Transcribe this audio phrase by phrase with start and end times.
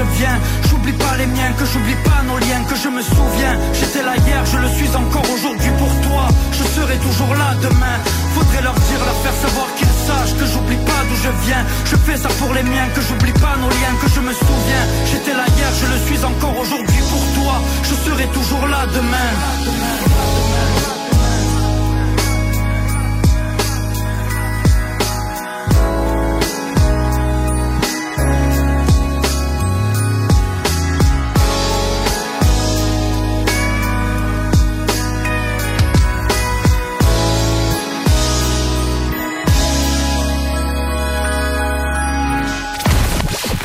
[0.00, 4.02] souviens J'oublie pas les miens, que j'oublie pas nos liens Que je me souviens, j'étais
[4.02, 6.28] là hier, je le suis encore aujourd'hui pour toi.
[6.52, 7.96] Je serai toujours là demain.
[8.34, 11.64] Faudrait leur dire, leur faire savoir qu'ils sachent Que j'oublie pas d'où je viens.
[11.84, 14.84] Je fais ça pour les miens, que j'oublie pas nos liens Que je me souviens,
[15.10, 17.54] j'étais là hier, je le suis encore aujourd'hui pour toi.
[17.88, 20.39] Je serai toujours là demain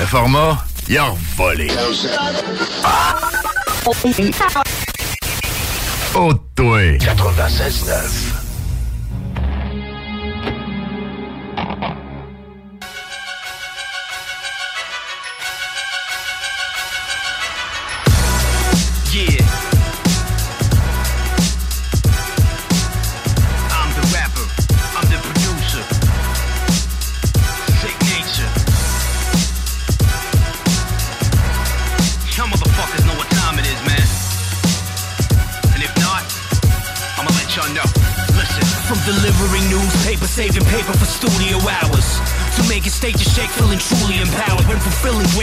[0.06, 1.68] Le format, il a volé.
[6.14, 6.98] Oh, toi.
[7.00, 8.45] 96.9.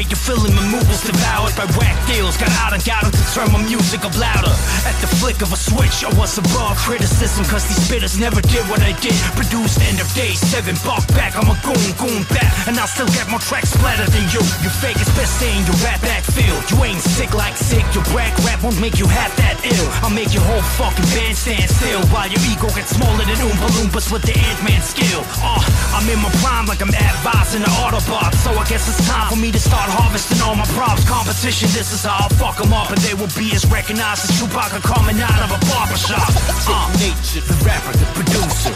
[0.09, 2.37] you're feeling my movements devoured by whack deals.
[2.37, 4.55] Got out and got to turn my music up louder.
[4.89, 8.67] At the flick of a switch, I was above criticism, cause these spitters never did
[8.67, 9.15] what I did.
[9.39, 12.51] Produced end of day, seven buck back, I'm a goon, goon back.
[12.67, 14.43] And I'll still get more tracks splattered than you.
[14.67, 16.67] You fake is best staying your rap backfield.
[16.67, 19.89] You ain't sick like sick, your brag rap won't make you half that ill.
[20.03, 23.71] I'll make your whole fucking band stand still while your ego gets smaller than Oompa
[23.79, 25.23] Loompas with the Ant-Man skill.
[25.39, 25.63] Uh,
[25.95, 29.39] I'm in my prime like I'm advising the Autobots, So I guess it's time for
[29.39, 31.07] me to start harvesting all my props.
[31.07, 32.91] Competition, this is how I'll fuck them up.
[32.91, 36.31] And they will be as recognized as Chewbacca coming out of a barbershop.
[36.69, 38.73] Uh, nature, the rapper, the producer.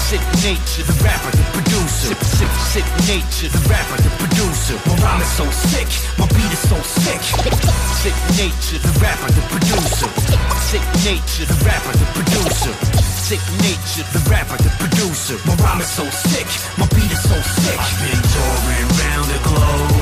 [0.00, 2.14] Sick nature, the rapper, the producer.
[2.14, 4.78] Sick, sick, sick nature, the rapper, the producer.
[4.86, 7.22] My rhyme is so sick, my beat is so sick.
[8.02, 10.08] Sick nature, the rapper, the producer.
[10.62, 12.72] Sick nature, the rapper, the producer.
[13.26, 15.36] Sick nature, the rapper, the producer.
[15.46, 16.46] My rhyme is so sick,
[16.78, 17.78] my beat is so sick.
[17.78, 19.95] I've been touring around the globe,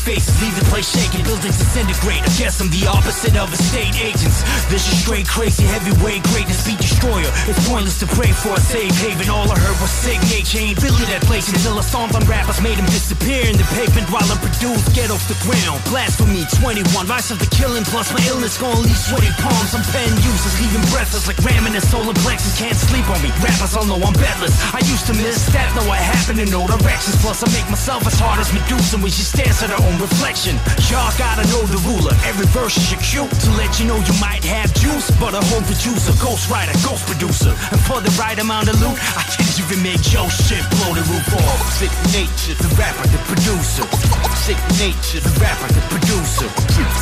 [0.00, 2.22] faces, leave the place shaking, buildings disintegrate.
[2.22, 4.44] I guess I'm the opposite of estate agents.
[4.68, 7.30] This is straight crazy, heavyweight greatness, beat destroyer.
[7.48, 9.28] It's pointless to pray for a safe haven.
[9.30, 12.60] All I heard was sick nature, ain't building that place until a song on rappers
[12.60, 14.82] made him disappear in the pavement while I produce.
[14.92, 18.98] Get off the ground, blasphemy 21, rise of the killing, plus my illness gonna leave
[18.98, 19.72] sweaty palms.
[19.72, 22.58] I'm pen users, leaving breathless like ramming and solar plexus.
[22.58, 24.54] Can't sleep on me, rappers all know I'm bedless.
[24.74, 27.16] I used to miss that, know what happened in no directions.
[27.22, 30.58] Plus I make myself as hard as Medusa when she stares at her reflection.
[30.90, 34.16] Y'all gotta know the ruler, every verse is your cue to let you know you
[34.18, 37.54] might have juice, but hold the juicer, ghost writer, ghost producer.
[37.70, 41.04] And for the right amount of loot, I can even make your shit blow the
[41.06, 41.60] roof off.
[41.78, 43.86] Sick nature, the rapper, the producer.
[44.34, 46.48] Sick nature, the rapper, the producer.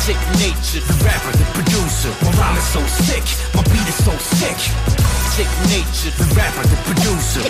[0.05, 2.11] Sick nature, the rapper, the producer.
[2.21, 3.25] My rhyme is so sick,
[3.57, 4.59] my beat is so sick.
[5.33, 7.41] Sick nature, the rapper, the producer.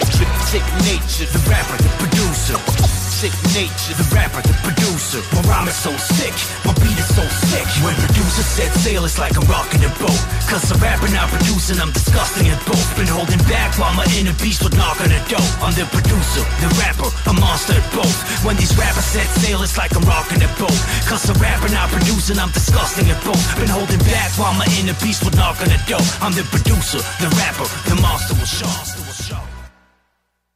[0.47, 3.05] Sick nature, the rapper, the producer.
[3.16, 5.24] Sick nature, the rapper, the producer.
[5.31, 6.36] My rhyme is so sick,
[6.68, 7.64] my beat is so sick.
[7.80, 10.20] When producer set sail, it's like I'm rocking a boat.
[10.52, 12.84] Cause I'm rapping, not producing, I'm disgusting at both.
[13.00, 15.48] Been holding back while my inner beast would knock on the dope.
[15.64, 18.12] I'm the producer, the rapper, a monster at both.
[18.44, 20.75] When these rappers set sail, it's like I'm rocking a boat.
[21.08, 23.40] Cause I'm rapping, not producing, I'm disgusting at both.
[23.56, 26.04] Been holding back while my inner beast would knock on the dope.
[26.20, 29.05] I'm the producer, the rapper, the monster will show.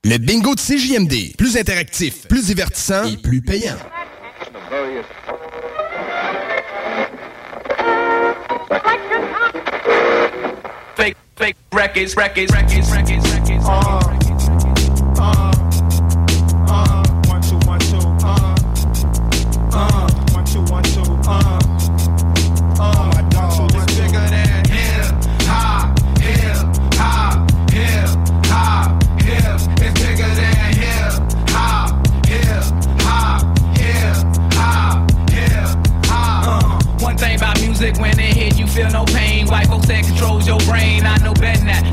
[0.05, 1.35] Le bingo de CJMD.
[1.37, 3.75] Plus interactif, plus divertissant et plus payant.
[13.59, 14.18] Records.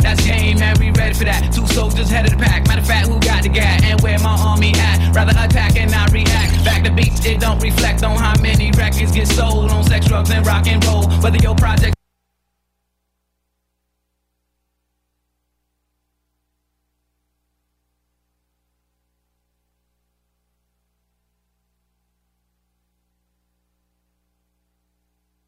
[0.07, 0.77] That's game, man.
[0.79, 1.53] We ready for that.
[1.53, 2.65] Two soldiers head of the pack.
[2.69, 5.13] Matter of fact, who got the gat and where my army hat.
[5.13, 6.65] Rather attack and not react.
[6.65, 10.31] Back to beats, it don't reflect on how many records get sold on sex, drugs,
[10.31, 11.09] and rock and roll.
[11.21, 11.97] Whether your project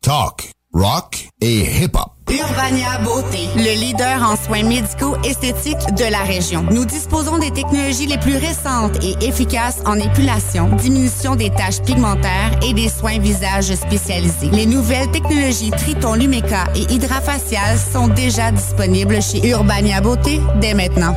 [0.02, 2.12] Talk, rock et hip-hop.
[2.30, 6.62] Urbania Beauté, le leader en soins médicaux esthétiques de la région.
[6.70, 12.58] Nous disposons des technologies les plus récentes et efficaces en épilation, diminution des taches pigmentaires
[12.62, 14.50] et des soins visage spécialisés.
[14.52, 21.16] Les nouvelles technologies Triton Lumeca et Hydrafacial sont déjà disponibles chez Urbania Beauté dès maintenant.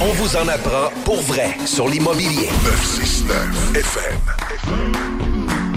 [0.00, 2.48] On vous en apprend pour vrai sur l'immobilier.
[2.64, 5.73] 969 FM.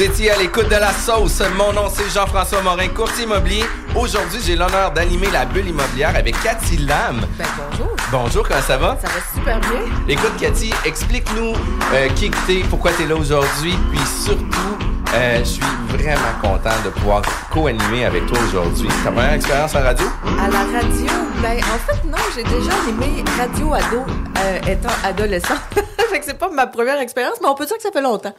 [0.00, 1.42] Vous étiez à l'écoute de la sauce.
[1.58, 3.64] Mon nom, c'est Jean-François Morin, courtier immobilier.
[3.94, 7.20] Aujourd'hui, j'ai l'honneur d'animer la bulle immobilière avec Cathy Lam.
[7.36, 7.96] Ben bonjour.
[8.10, 8.98] Bonjour, comment ça va?
[9.02, 9.82] Ça va super bien.
[10.08, 11.52] Écoute, Cathy, explique-nous
[11.92, 14.78] euh, qui t'es, pourquoi t'es là aujourd'hui, puis surtout,
[15.14, 18.88] euh, je suis vraiment content de pouvoir co-animer avec toi aujourd'hui.
[18.90, 20.06] C'est ta première expérience en radio?
[20.38, 21.12] À la radio,
[21.42, 24.04] ben en fait non, j'ai déjà animé radio ado
[24.38, 25.54] euh, étant adolescent.
[26.10, 28.34] fait que c'est pas ma première expérience, mais on peut dire que ça fait longtemps.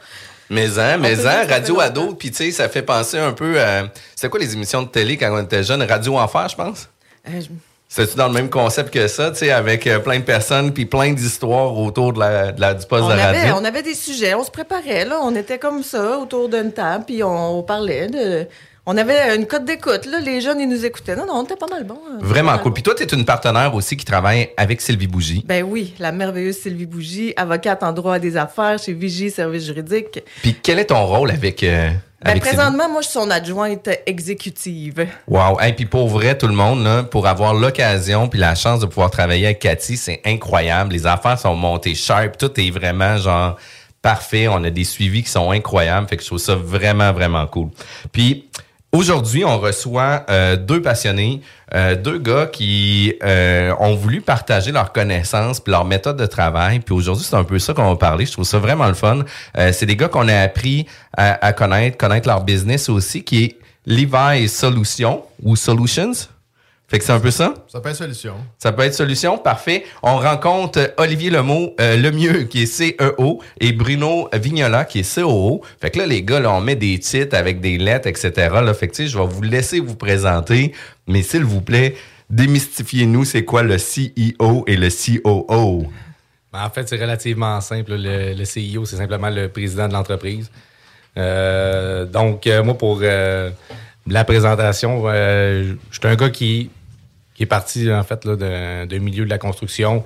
[0.50, 3.84] Mais hein, mais hein, radio ado, puis tu sais, ça fait penser un peu à...
[4.14, 5.82] C'était quoi les émissions de télé quand on était jeune?
[5.82, 6.88] Radio Enfer, je pense?
[7.28, 10.24] Euh, je- C'est-tu dans le même concept que ça, tu sais, avec euh, plein de
[10.24, 13.54] personnes puis plein d'histoires autour de la, de la- du poste on, de avait, radio?
[13.60, 15.18] on avait des sujets, on se préparait, là.
[15.22, 18.46] On était comme ça, autour d'une table, puis on, parlait de.
[18.84, 20.18] On avait une cote d'écoute, là.
[20.18, 21.14] Les jeunes, ils nous écoutaient.
[21.14, 21.98] Non, non, on était pas mal bon.
[22.10, 22.18] hein.
[22.20, 22.64] Vraiment cool.
[22.64, 22.70] bon.
[22.72, 25.44] Puis toi, tu es une partenaire aussi qui travaille avec Sylvie Bougie.
[25.46, 30.20] Ben oui, la merveilleuse Sylvie Bougie, avocate en droit des affaires chez Vigie Services juridiques.
[30.42, 31.90] Puis quel est ton rôle avec, euh,
[32.24, 35.06] Ben, présentement, moi, je suis son adjointe exécutive.
[35.28, 35.60] Wow.
[35.60, 38.86] Et puis pour vrai, tout le monde, là, pour avoir l'occasion puis la chance de
[38.86, 40.92] pouvoir travailler avec Cathy, c'est incroyable.
[40.92, 42.36] Les affaires sont montées sharp.
[42.36, 43.56] Tout est vraiment genre
[44.02, 44.48] parfait.
[44.48, 46.08] On a des suivis qui sont incroyables.
[46.08, 47.68] Fait que je trouve ça vraiment, vraiment cool.
[48.10, 48.48] Puis
[48.92, 51.40] aujourd'hui, on reçoit euh, deux passionnés,
[51.74, 56.80] euh, deux gars qui euh, ont voulu partager leurs connaissances puis leur méthode de travail.
[56.80, 58.26] Puis aujourd'hui, c'est un peu ça qu'on va parler.
[58.26, 59.20] Je trouve ça vraiment le fun.
[59.58, 63.44] Euh, c'est des gars qu'on a appris à, à connaître, connaître leur business aussi, qui
[63.44, 66.12] est Levi Solutions ou Solutions.
[66.92, 67.54] Fait que c'est un peu ça?
[67.68, 68.34] Ça peut être solution.
[68.58, 69.86] Ça peut être solution, parfait.
[70.02, 74.98] On rencontre euh, Olivier Lemo, euh, le mieux, qui est CEO, et Bruno Vignola, qui
[74.98, 75.62] est COO.
[75.80, 78.30] Fait que là, les gars, là, on met des titres avec des lettres, etc.
[78.62, 80.74] Là, fait que, je vais vous laisser vous présenter,
[81.06, 81.94] mais s'il vous plaît,
[82.28, 85.86] démystifiez-nous c'est quoi le CEO et le COO.
[86.52, 87.92] Ben, en fait, c'est relativement simple.
[87.96, 90.50] Le, le CEO, c'est simplement le président de l'entreprise.
[91.16, 93.48] Euh, donc, moi, pour euh,
[94.06, 96.70] la présentation, euh, je suis un gars qui,
[97.34, 98.36] qui est parti, en fait, là,
[98.86, 100.04] d'un milieu de la construction.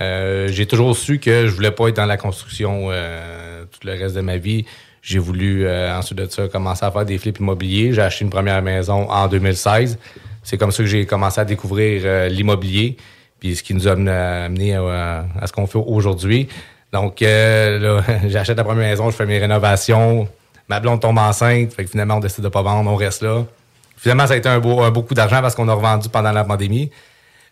[0.00, 3.92] Euh, J'ai toujours su que je voulais pas être dans la construction euh, tout le
[3.92, 4.64] reste de ma vie.
[5.02, 7.92] J'ai voulu, euh, ensuite de ça, commencer à faire des flips immobiliers.
[7.92, 9.98] J'ai acheté une première maison en 2016.
[10.42, 12.96] C'est comme ça que j'ai commencé à découvrir euh, l'immobilier,
[13.38, 16.48] puis ce qui nous a amené à, à ce qu'on fait aujourd'hui.
[16.92, 20.28] Donc, euh, là, j'achète la première maison, je fais mes rénovations.
[20.68, 23.44] Ma blonde tombe enceinte, fait que finalement, on décide de pas vendre, on reste là.
[24.00, 26.42] Finalement, ça a été un, beau, un beaucoup d'argent parce qu'on a revendu pendant la
[26.44, 26.90] pandémie.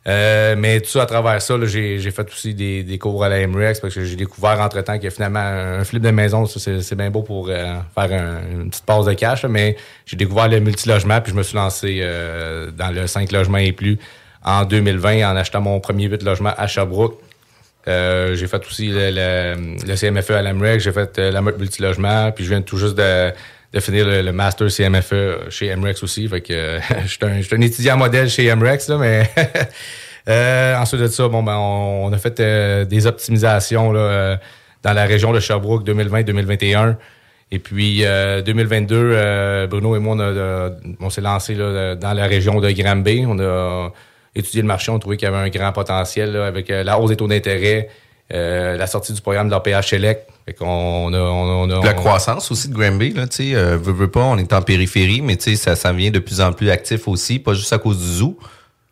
[0.06, 3.46] Euh, mais tout ça, à travers ça, j'ai, fait aussi des, des cours à la
[3.46, 7.22] MREX parce que j'ai découvert entre-temps que finalement, un flip de maison, c'est, bien beau
[7.22, 9.76] pour euh, faire un- une petite passe de cash, là, mais
[10.06, 13.72] j'ai découvert le multilogement puis je me suis lancé euh, dans le 5 logements et
[13.72, 13.98] plus
[14.42, 17.18] en 2020 en achetant mon premier 8 logements à Sherbrooke.
[17.88, 22.32] Euh, j'ai fait aussi le, le, le CMFE à l'AMREC, j'ai fait euh, la multilogement,
[22.32, 23.32] puis je viens tout juste de,
[23.72, 26.28] de finir le, le master CMFE chez MREX aussi.
[26.28, 29.30] Fait que euh, je suis un, un étudiant modèle chez MREX, là, mais
[30.28, 34.38] euh, ensuite de ça, bon ben on, on a fait euh, des optimisations là,
[34.82, 36.96] dans la région de Sherbrooke 2020-2021.
[37.50, 42.26] Et puis euh, 2022, euh, Bruno et moi, on, on s'est lancé là, dans la
[42.26, 43.24] région de Granby.
[43.26, 43.90] On a
[44.34, 46.98] étudié le marché, on a trouvé qu'il y avait un grand potentiel là, avec la
[46.98, 47.88] hausse des taux d'intérêt,
[48.32, 50.28] euh, la sortie du programme de l'APH Select.
[50.48, 53.54] Fait qu'on a, on a- on a- La croissance aussi de Granby, là, tu sais,
[53.54, 56.20] euh, veut, veut pas, on est en périphérie, mais tu sais, ça, ça vient de
[56.20, 58.38] plus en plus actif aussi, pas juste à cause du zoo.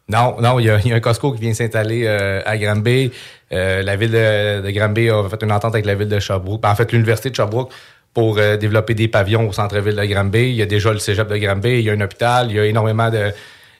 [0.07, 2.59] Non, non, il y a, il y a un Costco qui vient s'installer euh, à
[2.59, 3.11] Granby.
[3.53, 6.61] Euh, la ville de, de Granby a fait une entente avec la ville de Sherbrooke.
[6.61, 7.71] Ben, En fait, l'université de Sherbrooke
[8.13, 10.51] pour euh, développer des pavillons au centre-ville de Granby.
[10.51, 12.61] Il y a déjà le cégep de Granby, il y a un hôpital, il y
[12.61, 13.33] a énormément de,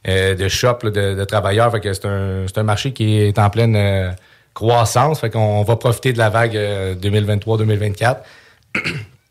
[0.09, 1.71] euh, de shops, là, de, de travailleurs.
[1.73, 3.76] Fait que c'est un, c'est un marché qui est en pleine
[4.56, 5.20] croissance.
[5.20, 8.16] Fait qu'on va profiter de la vague euh, 2023-2024.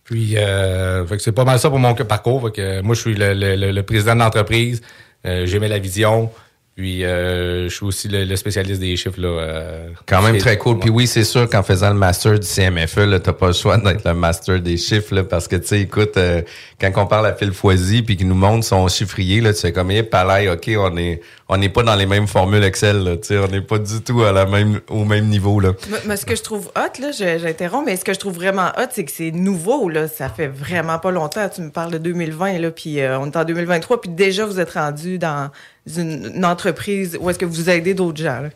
[0.05, 2.41] Puis, euh, fait que c'est pas mal ça pour mon parcours.
[2.46, 4.82] Fait que moi, je suis le- le- le président de l'entreprise.
[5.25, 6.29] Euh, J'aimais la vision.
[6.75, 9.22] Puis, euh, je suis aussi le, le spécialiste des chiffres.
[9.22, 10.77] Là, euh, Quand même très cool.
[10.77, 13.77] Puis oui, c'est sûr qu'en faisant le master du CMFE, là, t'as pas le choix
[13.77, 16.41] d'être le master des chiffres, là, parce que tu sais, écoute, euh,
[16.82, 19.72] quand on parle à Phil Foisy puis qu'il nous montre son chiffrier, là, tu sais
[19.72, 23.15] comme, eh, palais, ok, on est, on n'est pas dans les mêmes formules Excel, là,
[23.15, 25.72] tu sais, on n'est pas du tout à la même, au même niveau, là.
[25.89, 28.67] Mais, mais ce que je trouve hot, là, j'interromps, mais ce que je trouve vraiment
[28.77, 30.10] hot, c'est que c'est nouveau, là.
[30.10, 31.48] Ça fait vraiment pas longtemps.
[31.48, 34.60] Tu me parles de 2020, là, puis euh, on est en 2023, puis déjà, vous
[34.60, 35.50] êtes rendu dans
[35.88, 38.50] une, une entreprise où est-ce que vous aidez d'autres gens, là?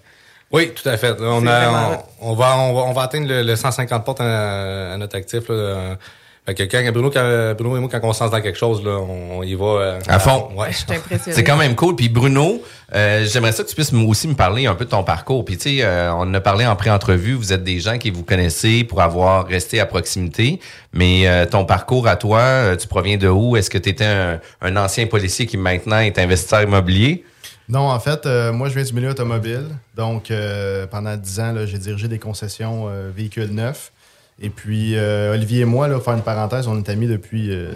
[0.52, 1.16] Oui, tout à fait.
[1.20, 4.22] On, a, vraiment on, on va, on, va, on va atteindre le, le 150 portes
[4.22, 5.48] à, à notre actif.
[5.48, 5.96] Là,
[6.56, 8.84] fait que quand, Bruno, quand, Bruno et moi, quand on se lance dans quelque chose,
[8.84, 10.50] là, on, y va euh, À fond.
[10.56, 10.70] Ouais.
[11.20, 11.96] C'est quand même cool.
[11.96, 12.62] Puis Bruno,
[12.94, 15.46] euh, j'aimerais ça que tu puisses aussi me parler un peu de ton parcours.
[15.46, 17.34] Puis tu sais, euh, on en a parlé en pré-entrevue.
[17.34, 20.60] Vous êtes des gens qui vous connaissez pour avoir resté à proximité.
[20.94, 23.56] Mais euh, ton parcours à toi, tu proviens de où?
[23.56, 27.24] Est-ce que tu étais un, un ancien policier qui maintenant est investisseur immobilier?
[27.70, 29.68] Non, en fait, euh, moi, je viens du milieu automobile.
[29.96, 33.92] Donc, euh, pendant 10 ans, j'ai dirigé des concessions euh, véhicules neufs.
[34.42, 37.72] Et puis, euh, Olivier et moi, là, faire une parenthèse, on est amis depuis euh,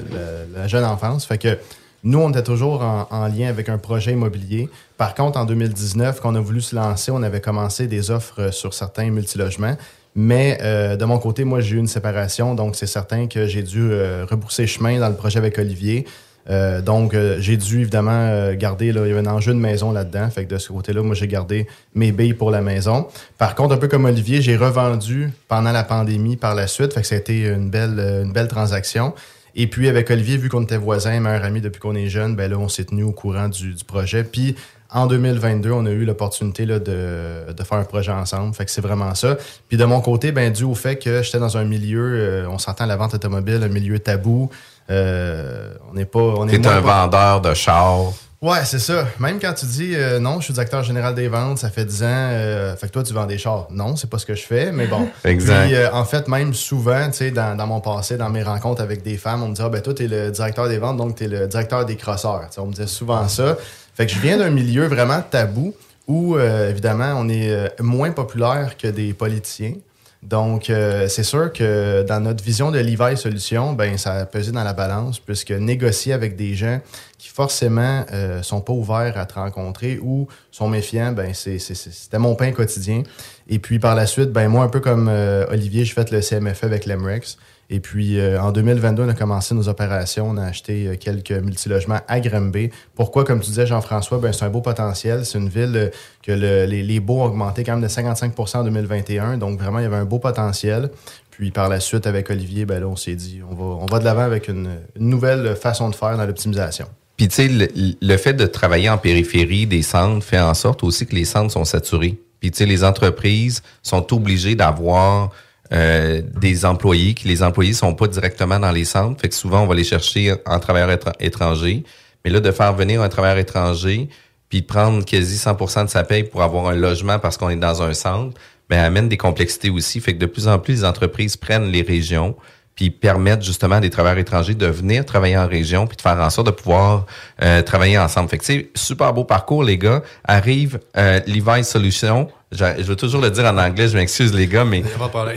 [0.53, 1.25] la, jeune enfance.
[1.25, 1.57] Fait que
[2.03, 4.69] nous, on était toujours en, en lien avec un projet immobilier.
[4.97, 8.51] Par contre, en 2019, quand on a voulu se lancer, on avait commencé des offres
[8.51, 9.75] sur certains multilogements.
[10.15, 12.53] Mais euh, de mon côté, moi, j'ai eu une séparation.
[12.53, 16.05] Donc, c'est certain que j'ai dû euh, rebourser chemin dans le projet avec Olivier.
[16.49, 19.59] Euh, donc, euh, j'ai dû évidemment euh, garder, là, il y avait un enjeu de
[19.59, 20.29] maison là-dedans.
[20.29, 23.07] Fait que de ce côté-là, moi, j'ai gardé mes billes pour la maison.
[23.37, 26.93] Par contre, un peu comme Olivier, j'ai revendu pendant la pandémie par la suite.
[26.93, 29.13] Fait que ça a été une belle, une belle transaction.
[29.55, 32.49] Et puis, avec Olivier, vu qu'on était voisins, meilleurs amis depuis qu'on est jeune, ben
[32.49, 34.23] là, on s'est tenu au courant du, du projet.
[34.23, 34.55] Puis,
[34.93, 38.53] en 2022, on a eu l'opportunité de, de faire un projet ensemble.
[38.53, 39.37] Fait que c'est vraiment ça.
[39.67, 42.57] Puis de mon côté, ben, dû au fait que j'étais dans un milieu, euh, on
[42.59, 44.49] s'entend la vente automobile, un milieu tabou.
[44.89, 46.19] Euh, on n'est pas.
[46.19, 48.11] On est T'es moins un pas- vendeur de chars.
[48.41, 49.05] Ouais, c'est ça.
[49.19, 52.03] Même quand tu dis euh, non, je suis directeur général des ventes, ça fait 10
[52.03, 53.67] ans, euh, fait que toi tu vends des chars.
[53.71, 55.07] Non, c'est pas ce que je fais, mais bon.
[55.23, 55.67] Exact.
[55.67, 58.81] Puis, euh, en fait, même souvent, tu sais, dans, dans mon passé, dans mes rencontres
[58.81, 61.15] avec des femmes, on me dit ah ben toi t'es le directeur des ventes, donc
[61.15, 62.49] t'es le directeur des crosseurs.
[62.57, 63.55] On me disait souvent ça.
[63.93, 65.73] Fait que je viens d'un milieu vraiment tabou
[66.07, 69.75] où euh, évidemment on est euh, moins populaire que des politiciens.
[70.21, 74.53] Donc, euh, c'est sûr que dans notre vision de Levi Solutions, ben, ça a pesé
[74.53, 76.79] dans la balance, puisque négocier avec des gens
[77.17, 78.05] qui forcément
[78.41, 83.03] sont pas ouverts à te rencontrer ou sont méfiants, ben, c'était mon pain quotidien.
[83.49, 85.09] Et puis par la suite, ben, moi, un peu comme
[85.49, 87.37] Olivier, j'ai fait le CMFE avec l'Emrex.
[87.75, 91.31] Et puis euh, en 2022, on a commencé nos opérations, on a acheté euh, quelques
[91.31, 92.69] multilogements à Granby.
[92.93, 95.25] Pourquoi, comme tu disais, Jean-François, ben, c'est un beau potentiel.
[95.25, 95.89] C'est une ville euh,
[96.21, 99.37] que le- les, les baux ont augmenté quand même de 55% en 2021.
[99.39, 100.91] Donc vraiment, il y avait un beau potentiel.
[101.31, 103.97] Puis par la suite, avec Olivier, ben, là, on s'est dit, on va, on va
[103.97, 106.85] de l'avant avec une, une nouvelle façon de faire dans l'optimisation.
[107.17, 107.67] Puis tu sais, le,
[107.99, 111.51] le fait de travailler en périphérie des centres fait en sorte aussi que les centres
[111.51, 112.19] sont saturés.
[112.39, 115.31] Puis tu sais, les entreprises sont obligées d'avoir
[115.73, 119.19] euh, des employés, que les employés sont pas directement dans les centres.
[119.21, 121.83] Fait que souvent, on va les chercher en travailleur étra- étranger.
[122.23, 124.07] Mais là, de faire venir un travailleur étranger,
[124.49, 127.81] puis prendre quasi 100% de sa paye pour avoir un logement parce qu'on est dans
[127.81, 128.39] un centre,
[128.69, 129.99] ben amène des complexités aussi.
[129.99, 132.35] Fait que de plus en plus, les entreprises prennent les régions
[132.75, 136.19] puis permettent justement à des travailleurs étrangers de venir travailler en région puis de faire
[136.19, 137.05] en sorte de pouvoir
[137.43, 138.29] euh, travailler ensemble.
[138.29, 140.01] Fait que c'est super beau parcours les gars.
[140.23, 142.29] Arrive euh, Levi Solution.
[142.53, 144.83] Je, je veux toujours le dire en anglais, je m'excuse les gars, mais.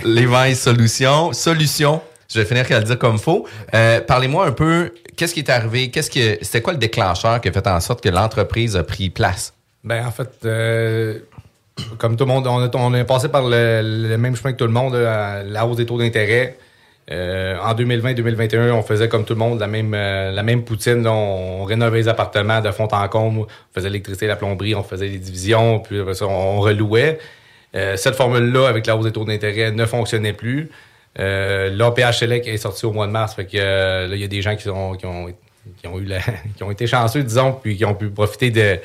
[0.05, 2.01] Levi Solution, solution.
[2.29, 3.47] Je vais finir par le dire comme faut.
[3.75, 7.49] Euh, Parlez-moi un peu, qu'est-ce qui est arrivé, qu'est-ce que c'était quoi le déclencheur qui
[7.49, 9.55] a fait en sorte que l'entreprise a pris place?
[9.85, 11.21] Ben, en fait, euh,
[11.99, 14.73] comme tout le monde, on, est passé par le, le même chemin que tout le
[14.73, 16.59] monde, là, la hausse des taux d'intérêt.
[17.11, 21.07] Euh, en 2020-2021, on faisait comme tout le monde la même, euh, la même poutine.
[21.07, 25.07] on, rénovait les appartements de fond en comble, on faisait l'électricité, la plomberie, on faisait
[25.07, 27.19] les divisions, puis on, relouait.
[27.75, 30.69] Euh, cette formule-là, avec la hausse des taux d'intérêt, ne fonctionnait plus.
[31.19, 34.25] Euh, L'APH Select est sorti au mois de mars, fait que euh, là, il y
[34.25, 35.33] a des gens qui, sont, qui, ont,
[35.77, 36.21] qui ont eu la-
[36.57, 38.79] qui ont été chanceux, disons, puis qui ont pu profiter de,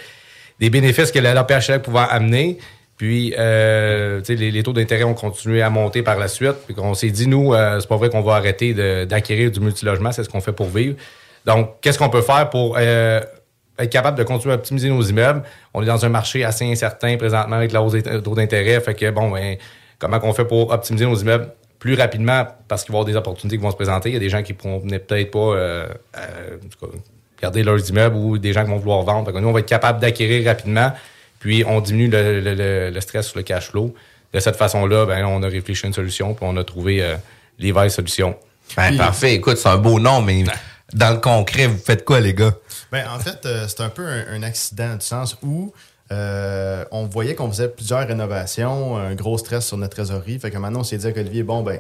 [0.59, 2.59] des bénéfices que la l'APH Select pouvait amener.
[3.01, 6.53] Puis, euh, les, taux d'intérêt ont continué à monter par la suite.
[6.67, 8.75] Puis on s'est dit, nous, euh, c'est pas vrai qu'on va arrêter
[9.07, 10.95] d'acquérir du multilogement, c'est ce qu'on fait pour vivre.
[11.47, 13.19] Donc, qu'est-ce qu'on peut faire pour euh,
[13.79, 15.41] être capable de continuer à optimiser nos immeubles?
[15.73, 18.79] On est dans un marché assez incertain présentement avec la hausse des taux d'intérêt.
[18.81, 19.57] Fait que, bon, ben,
[19.97, 21.47] comment qu'on fait pour optimiser nos immeubles
[21.79, 22.45] plus rapidement?
[22.67, 24.09] Parce qu'il va y avoir des opportunités qui vont se présenter.
[24.09, 25.87] Il y a des gens qui pourront venir peut-être pas euh,
[27.41, 29.31] garder leurs immeubles ou des gens qui vont vouloir vendre.
[29.31, 30.91] Nous, on va être capable d'acquérir rapidement,
[31.41, 33.93] puis on diminue le, le- le- le stress sur le cash flow.
[34.33, 37.17] De cette façon-là, ben, on a réfléchi à une solution, puis on a trouvé euh,
[37.59, 38.37] les vraies solutions.
[38.77, 39.33] Ben, parfait.
[39.33, 40.45] Écoute, c'est un beau nom, mais
[40.93, 42.53] dans le concret, vous faites quoi, les gars?
[42.93, 45.73] Ben, en fait, euh, c'est un peu un, un accident du sens où
[46.13, 50.39] euh, on voyait qu'on faisait plusieurs rénovations, un gros stress sur notre trésorerie.
[50.39, 51.79] Fait que maintenant, on s'est dit avec Olivier, bon, ben,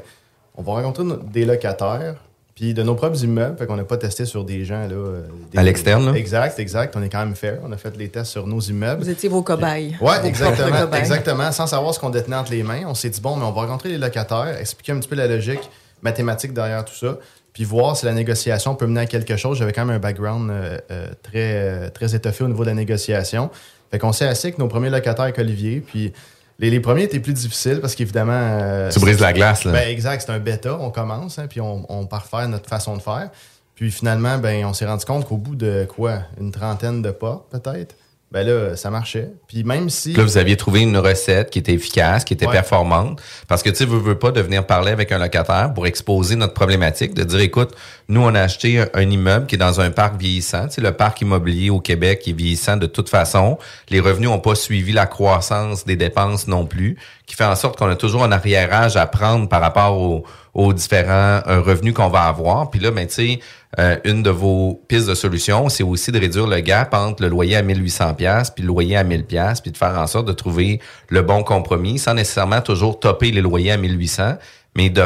[0.55, 2.15] on va rencontrer des locataires,
[2.55, 3.57] puis de nos propres immeubles.
[3.57, 4.93] Fait qu'on n'a pas testé sur des gens, là.
[4.93, 6.17] euh, des- À l'externe, là?
[6.17, 6.95] Exact, exact.
[6.97, 7.59] On est quand même fair.
[7.63, 9.03] On a fait les tests sur nos immeubles.
[9.03, 9.95] Vous étiez vos cobayes.
[10.01, 10.99] Ouais, Vos exactement, cobayes.
[10.99, 11.51] exactement.
[11.51, 13.61] Sans savoir ce qu'on détenait entre les mains, on s'est dit bon, mais on va
[13.61, 15.69] rencontrer les locataires, expliquer un petit peu la logique
[16.01, 17.17] mathématique derrière tout ça,
[17.53, 19.57] puis voir si la négociation peut mener à quelque chose.
[19.57, 23.49] J'avais quand même un background euh, euh, très très étoffé au niveau de la négociation.
[23.91, 26.13] Fait qu'on s'est assis avec nos premiers locataires avec Olivier, puis
[26.61, 28.31] les, les premiers étaient plus difficiles parce qu'évidemment.
[28.33, 29.71] euh, Tu brises la glace, là.
[29.73, 30.77] Ben, exact, c'est un bêta.
[30.79, 33.29] On commence, hein, puis on, on part faire notre façon de faire.
[33.75, 37.45] Puis finalement, ben, on s'est rendu compte qu'au bout de quoi, une trentaine de pas,
[37.51, 37.95] peut-être,
[38.31, 39.29] ben là, ça marchait.
[39.47, 40.13] Puis même si.
[40.13, 42.53] Là, vous aviez trouvé une recette qui était efficace, qui était Ouais.
[42.53, 43.21] performante.
[43.49, 46.37] Parce que, tu sais, vous veux pas de venir parler avec un locataire pour exposer
[46.37, 47.71] notre problématique, de dire, écoute,
[48.07, 50.67] nous, on a acheté un, un immeuble qui est dans un parc vieillissant.
[50.67, 53.57] Tu sais, le parc immobilier au Québec est vieillissant de toute façon.
[53.89, 57.77] Les revenus n'ont pas suivi la croissance des dépenses non plus, qui fait en sorte
[57.77, 62.09] qu'on a toujours un arriérage à prendre par rapport aux, aux différents euh, revenus qu'on
[62.09, 62.69] va avoir.
[62.69, 63.39] Puis là, ben, tu sais,
[63.79, 67.29] euh, une de vos pistes de solution, c'est aussi de réduire le gap entre le
[67.29, 70.27] loyer à 1800 pièces puis le loyer à 1000 pièces puis de faire en sorte
[70.27, 74.35] de trouver le bon compromis sans nécessairement toujours topper les loyers à 1800,
[74.75, 75.05] mais de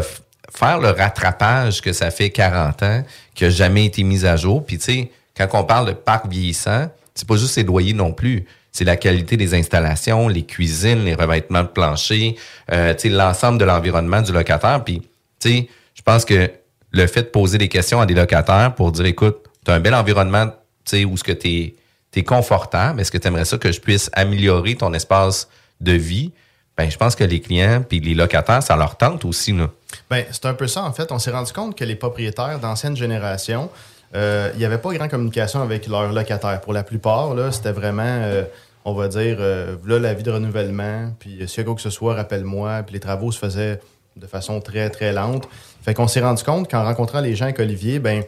[0.55, 3.03] faire le rattrapage que ça fait 40 ans,
[3.35, 4.65] qui a jamais été mis à jour.
[4.65, 8.11] Puis tu sais, quand on parle de parc vieillissant, c'est pas juste les loyers non
[8.11, 8.45] plus.
[8.71, 12.35] C'est la qualité des installations, les cuisines, les revêtements de plancher,
[12.71, 14.83] euh, l'ensemble de l'environnement du locataire.
[14.83, 15.01] Puis,
[15.39, 16.51] tu je pense que
[16.91, 19.79] le fait de poser des questions à des locataires pour dire, écoute, tu as un
[19.79, 20.47] bel environnement,
[20.85, 21.75] tu sais, où ce que tu
[22.15, 25.49] es, confortable, est-ce que tu aimerais ça que je puisse améliorer ton espace
[25.81, 26.31] de vie?
[26.77, 29.69] Ben, je pense que les clients puis les locataires, ça leur tente aussi, là.
[30.09, 31.11] Ben, c'est un peu ça, en fait.
[31.11, 33.69] On s'est rendu compte que les propriétaires d'anciennes générations,
[34.15, 36.61] euh, il n'y avait pas grande communication avec leurs locataires.
[36.61, 38.43] Pour la plupart, là, c'était vraiment, euh,
[38.85, 41.75] on va dire, euh, là, la vie de renouvellement, puis euh, s'il y a quoi
[41.75, 42.83] que ce soit, rappelle-moi.
[42.83, 43.81] Puis les travaux se faisaient
[44.15, 45.47] de façon très, très lente.
[45.81, 48.23] Fait qu'on s'est rendu compte qu'en rencontrant les gens avec Olivier, ben,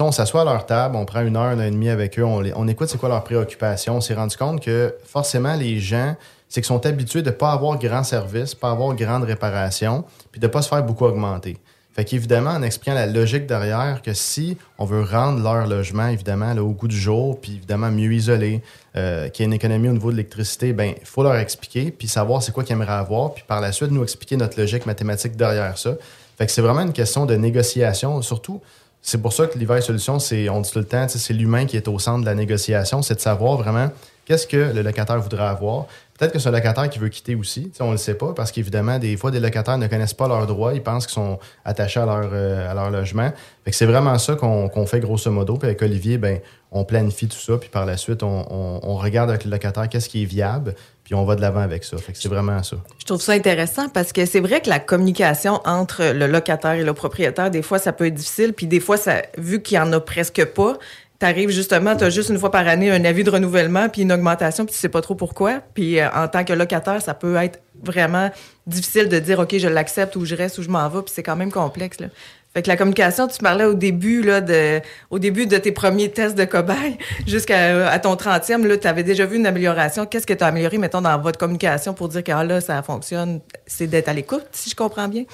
[0.00, 2.24] on s'assoit à leur table, on prend une heure, une heure et demie avec eux,
[2.24, 3.96] on écoute c'est quoi leurs préoccupations.
[3.96, 6.14] On s'est rendu compte que forcément, les gens,
[6.48, 10.40] c'est qu'ils sont habitués de ne pas avoir grand service, pas avoir grande réparation, puis
[10.40, 11.58] de ne pas se faire beaucoup augmenter.
[11.98, 16.52] Fait qu'évidemment, en expliquant la logique derrière, que si on veut rendre leur logement, évidemment,
[16.52, 18.62] au goût du jour, puis évidemment mieux isolé,
[18.94, 21.90] euh, qu'il y ait une économie au niveau de l'électricité, ben il faut leur expliquer,
[21.90, 24.86] puis savoir c'est quoi qu'ils aimeraient avoir, puis par la suite, nous expliquer notre logique
[24.86, 25.96] mathématique derrière ça.
[26.36, 28.60] Fait que c'est vraiment une question de négociation, surtout.
[29.02, 31.76] C'est pour ça que l'hiver solution, c'est, on dit tout le temps, c'est l'humain qui
[31.76, 33.90] est au centre de la négociation, c'est de savoir vraiment
[34.28, 35.86] qu'est-ce que le locataire voudrait avoir.
[36.18, 38.50] Peut-être que c'est un locataire qui veut quitter aussi, on ne le sait pas, parce
[38.50, 42.00] qu'évidemment, des fois, des locataires ne connaissent pas leurs droits, ils pensent qu'ils sont attachés
[42.00, 43.30] à leur, euh, à leur logement.
[43.64, 45.54] Fait que c'est vraiment ça qu'on fait grosso modo.
[45.56, 46.40] Puis avec Olivier, ben,
[46.72, 48.44] on planifie tout ça, puis par la suite, on,
[48.82, 51.84] on- regarde avec le locataire qu'est-ce qui est viable, puis on va de l'avant avec
[51.84, 51.96] ça.
[51.98, 52.76] Fait que c'est vraiment ça.
[52.98, 56.82] Je trouve ça intéressant parce que c'est vrai que la communication entre le locataire et
[56.84, 58.52] le propriétaire, des fois, ça peut être difficile.
[58.54, 60.76] Puis des fois, ça, vu qu'il y en a presque pas,
[61.18, 64.64] t'arrives justement, t'as juste une fois par année un avis de renouvellement puis une augmentation
[64.64, 65.60] puis tu sais pas trop pourquoi.
[65.74, 68.30] Puis euh, en tant que locataire, ça peut être vraiment
[68.66, 71.02] difficile de dire, OK, je l'accepte ou je reste ou je m'en vais.
[71.02, 72.08] Puis c'est quand même complexe, là.
[72.54, 76.10] Fait que la communication, tu parlais au début, là, de, au début de tes premiers
[76.10, 80.06] tests de cobaye jusqu'à à ton 30e, là, tu avais déjà vu une amélioration.
[80.06, 82.82] Qu'est-ce que tu as amélioré, mettons, dans votre communication pour dire que ah, là, ça
[82.82, 83.40] fonctionne?
[83.66, 85.24] C'est d'être à l'écoute, si je comprends bien?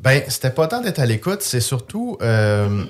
[0.00, 2.84] Ben, c'était pas tant d'être à l'écoute, c'est surtout euh,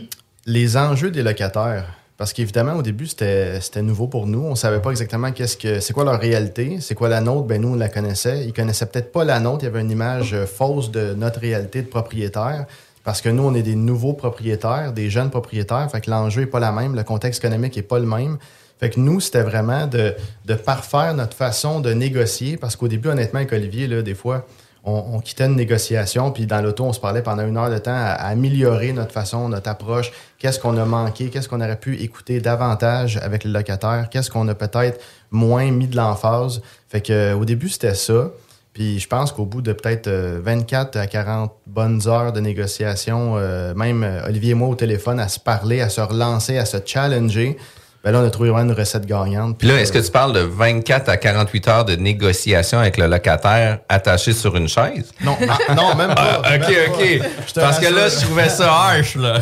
[0.46, 1.84] les enjeux des locataires.
[2.16, 4.42] Parce qu'évidemment, au début, c'était nouveau pour nous.
[4.42, 7.46] On savait pas exactement qu'est-ce que c'est quoi leur réalité, c'est quoi la nôtre.
[7.46, 8.44] Ben nous, on la connaissait.
[8.46, 9.64] Ils connaissaient peut-être pas la nôtre.
[9.64, 12.66] Il y avait une image euh, fausse de notre réalité de propriétaire.
[13.02, 15.90] Parce que nous, on est des nouveaux propriétaires, des jeunes propriétaires.
[15.90, 18.38] Fait que l'enjeu est pas la même, le contexte économique est pas le même.
[18.78, 22.56] Fait que nous, c'était vraiment de, de parfaire notre façon de négocier.
[22.56, 24.46] Parce qu'au début, honnêtement, avec Olivier, là, des fois,
[24.84, 27.94] on, quittait une négociation, puis dans l'auto, on se parlait pendant une heure de temps
[27.94, 30.12] à, améliorer notre façon, notre approche.
[30.38, 31.30] Qu'est-ce qu'on a manqué?
[31.30, 34.08] Qu'est-ce qu'on aurait pu écouter davantage avec le locataire?
[34.10, 36.60] Qu'est-ce qu'on a peut-être moins mis de l'emphase?
[36.88, 38.30] Fait que euh, au début, c'était ça.
[38.74, 43.36] Puis je pense qu'au bout de peut-être euh, 24 à 40 bonnes heures de négociation,
[43.36, 46.66] euh, même euh, Olivier et moi au téléphone, à se parler, à se relancer, à
[46.66, 47.56] se challenger,
[48.04, 49.56] ben là, on a trouvé vraiment une recette gagnante.
[49.58, 53.06] Puis là, est-ce que tu parles de 24 à 48 heures de négociation avec le
[53.06, 55.10] locataire attaché sur une chaise?
[55.22, 56.42] Non, non, non, même pas.
[56.44, 56.98] Ah, ok, même ok.
[56.98, 57.28] pas.
[57.48, 59.40] Je te Parce que là, je trouvais ça harsh, là.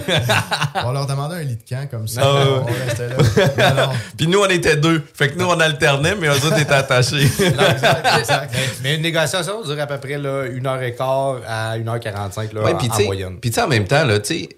[0.84, 2.20] On leur demandait un lit de camp comme ça.
[2.24, 3.74] Ah, on restait là.
[3.74, 3.92] Non, non.
[4.16, 5.02] Puis nous, on était deux.
[5.12, 7.28] Fait que nous, on alternait, mais eux autres étaient attachés.
[8.82, 12.90] Mais une négociation dure à peu près là, 1h15 à 1h45 là, Ouais, puis en,
[12.90, 13.38] tu sais- moyenne.
[13.40, 14.48] Puis tu sais, en même temps, là, tu sais,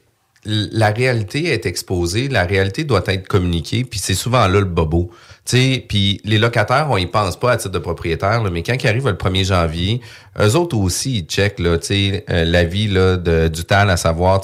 [0.45, 5.11] la réalité est exposée, la réalité doit être communiquée, puis c'est souvent là le bobo.
[5.47, 8.89] Puis les locataires, on y pense pas à titre de propriétaire, là, mais quand ils
[8.89, 10.01] arrivent le 1er janvier,
[10.41, 14.41] eux autres aussi, ils checkent là, euh, du TAL, à savoir,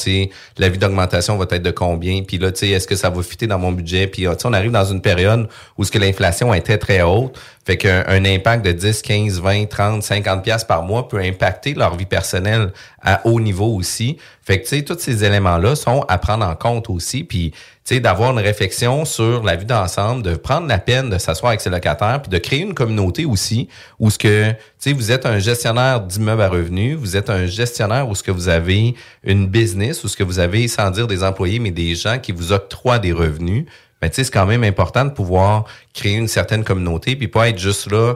[0.58, 3.72] l'avis d'augmentation va être de combien, puis là, est-ce que ça va fitter dans mon
[3.72, 7.34] budget, puis ah, on arrive dans une période où ce que l'inflation était très haute,
[7.64, 11.74] fait qu'un un impact de 10, 15, 20, 30, 50 pièces par mois peut impacter
[11.74, 14.16] leur vie personnelle à haut niveau aussi.
[14.42, 17.22] Fait que, tous ces éléments-là sont à prendre en compte aussi.
[17.98, 21.70] D'avoir une réflexion sur la vie d'ensemble, de prendre la peine de s'asseoir avec ses
[21.70, 25.40] locataires, puis de créer une communauté aussi où ce que, tu sais, vous êtes un
[25.40, 30.04] gestionnaire d'immeubles à revenus, vous êtes un gestionnaire où ce que vous avez une business,
[30.04, 33.00] où ce que vous avez, sans dire des employés, mais des gens qui vous octroient
[33.00, 33.64] des revenus.
[34.00, 37.48] Ben, tu sais, c'est quand même important de pouvoir créer une certaine communauté, puis pas
[37.48, 38.14] être juste là,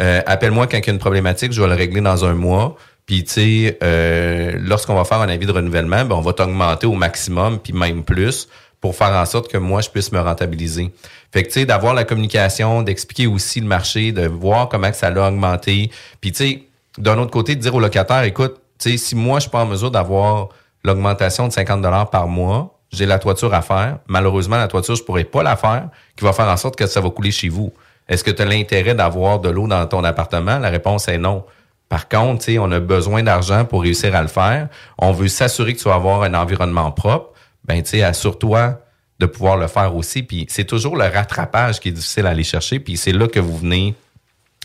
[0.00, 2.76] euh, appelle-moi quand il y a une problématique, je vais le régler dans un mois.
[3.06, 6.86] Puis, tu sais, euh, lorsqu'on va faire un avis de renouvellement, ben, on va t'augmenter
[6.86, 8.48] au maximum, puis même plus,
[8.86, 10.92] pour faire en sorte que moi, je puisse me rentabiliser.
[11.32, 14.96] Fait que, tu sais, d'avoir la communication, d'expliquer aussi le marché, de voir comment que
[14.96, 15.90] ça l'a augmenté.
[16.20, 16.62] Puis, tu sais,
[16.98, 19.64] d'un autre côté, de dire au locataire, écoute, tu sais, si moi, je suis pas
[19.64, 20.50] en mesure d'avoir
[20.84, 23.98] l'augmentation de 50 dollars par mois, j'ai la toiture à faire.
[24.06, 27.00] Malheureusement, la toiture, je pourrais pas la faire, qui va faire en sorte que ça
[27.00, 27.72] va couler chez vous.
[28.08, 30.60] Est-ce que tu as l'intérêt d'avoir de l'eau dans ton appartement?
[30.60, 31.42] La réponse est non.
[31.88, 34.68] Par contre, on a besoin d'argent pour réussir à le faire.
[34.96, 37.32] On veut s'assurer que tu vas avoir un environnement propre.
[37.66, 38.80] Ben, tu sais, assure-toi
[39.18, 40.22] de pouvoir le faire aussi.
[40.22, 42.78] Puis c'est toujours le rattrapage qui est difficile à aller chercher.
[42.80, 43.94] Puis c'est là que vous venez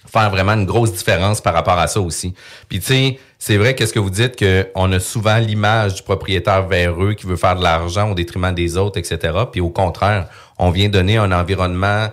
[0.08, 2.34] faire vraiment une grosse différence par rapport à ça aussi.
[2.68, 6.04] Puis tu sais, c'est vrai qu'est-ce que vous dites que on a souvent l'image du
[6.04, 9.34] propriétaire véreux qui veut faire de l'argent au détriment des autres, etc.
[9.52, 12.08] Puis au contraire, on vient donner un environnement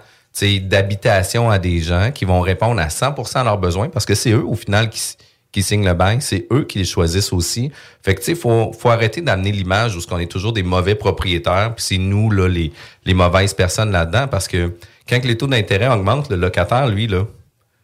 [0.62, 4.30] d'habitation à des gens qui vont répondre à 100% à leurs besoins parce que c'est
[4.30, 5.00] eux au final qui,
[5.50, 7.72] qui signent le bail, c'est eux qui les choisissent aussi.
[8.02, 10.62] Fait que tu sais, faut faut arrêter d'amener l'image où ce qu'on est toujours des
[10.62, 12.72] mauvais propriétaires, puis c'est nous là les
[13.06, 14.74] les mauvaises personnes là-dedans parce que
[15.08, 17.24] quand les taux d'intérêt augmentent, le locataire lui là,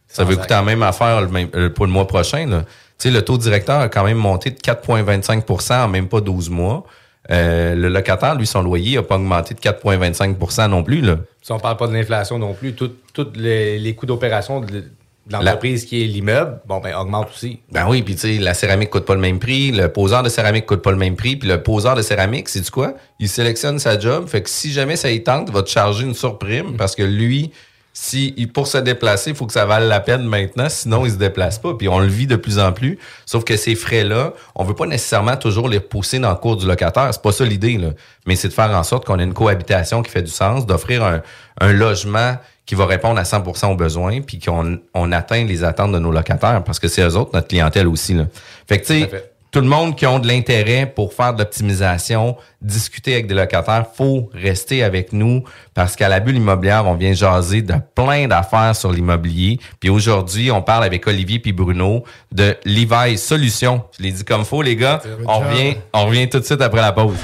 [0.08, 2.46] ça veut coûter la même affaire le même- euh, pour le mois prochain.
[2.46, 2.62] Là.
[2.98, 6.50] Tu sais, le taux directeur a quand même monté de 4,25% en même pas 12
[6.50, 6.84] mois.
[7.30, 11.00] Euh, le locataire, lui, son loyer n'a pas augmenté de 4,25% non plus.
[11.00, 11.16] Là.
[11.42, 12.92] Si on parle pas de l'inflation non plus, tous
[13.34, 14.84] les, les coûts d'opération de
[15.30, 17.60] l'entreprise qui est l'immeuble, bon, ben, augmente aussi.
[17.70, 20.28] Ben oui, puis tu sais, la céramique coûte pas le même prix, le poseur de
[20.28, 22.94] céramique coûte pas le même prix, puis le poseur de céramique, c'est du quoi?
[23.18, 26.04] Il sélectionne sa job, fait que si jamais ça y tente, il va te charger
[26.04, 27.52] une surprime parce que lui,
[27.96, 31.16] si pour se déplacer, il faut que ça vale la peine maintenant, sinon il se
[31.16, 31.74] déplace pas.
[31.74, 32.98] Puis on le vit de plus en plus.
[33.24, 36.66] Sauf que ces frais-là, on veut pas nécessairement toujours les repousser dans le cours du
[36.66, 37.08] locataire.
[37.12, 37.90] C'est pas ça l'idée, là.
[38.26, 41.04] Mais c'est de faire en sorte qu'on ait une cohabitation qui fait du sens, d'offrir
[41.04, 41.22] un,
[41.60, 42.34] un logement
[42.66, 46.10] qui va répondre à 100% aux besoins, puis qu'on on atteint les attentes de nos
[46.10, 48.14] locataires, parce que c'est eux autres, notre clientèle aussi.
[48.14, 48.26] Là.
[48.66, 49.10] Fait que, tu sais,
[49.54, 53.86] tout le monde qui ont de l'intérêt pour faire de l'optimisation, discuter avec des locataires,
[53.94, 58.74] faut rester avec nous parce qu'à la bulle immobilière, on vient jaser de plein d'affaires
[58.74, 59.60] sur l'immobilier.
[59.78, 63.84] Puis aujourd'hui, on parle avec Olivier puis Bruno de Levi Solutions.
[63.96, 65.00] Je l'ai dit comme faux, les gars.
[65.24, 67.14] On revient, on revient tout de suite après la pause.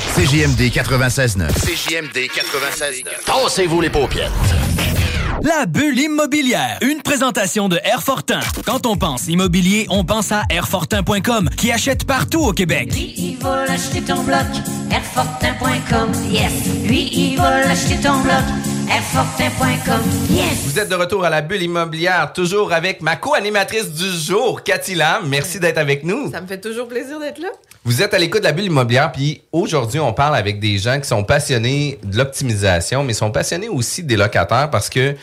[0.00, 1.52] CJMD 96.9.
[1.52, 3.24] CJMD 96.9.
[3.26, 4.32] Tassez-vous les paupières.
[5.42, 8.40] La bulle immobilière, une présentation de Airfortin.
[8.66, 12.92] Quand on pense immobilier, on pense à airfortin.com qui achète partout au Québec.
[12.92, 14.40] Lui, il va l'acheter ton bloc.
[14.90, 16.52] Airfortin.com, yes.
[16.84, 18.42] Lui, il va l'acheter ton bloc.
[20.28, 20.64] Yes.
[20.66, 24.96] Vous êtes de retour à la bulle immobilière, toujours avec ma co-animatrice du jour, Cathy
[24.96, 25.28] Lam.
[25.28, 26.28] Merci d'être avec nous.
[26.32, 27.50] Ça me fait toujours plaisir d'être là.
[27.84, 30.98] Vous êtes à l'écoute de la bulle immobilière, puis aujourd'hui, on parle avec des gens
[31.00, 35.14] qui sont passionnés de l'optimisation, mais sont passionnés aussi des locataires parce que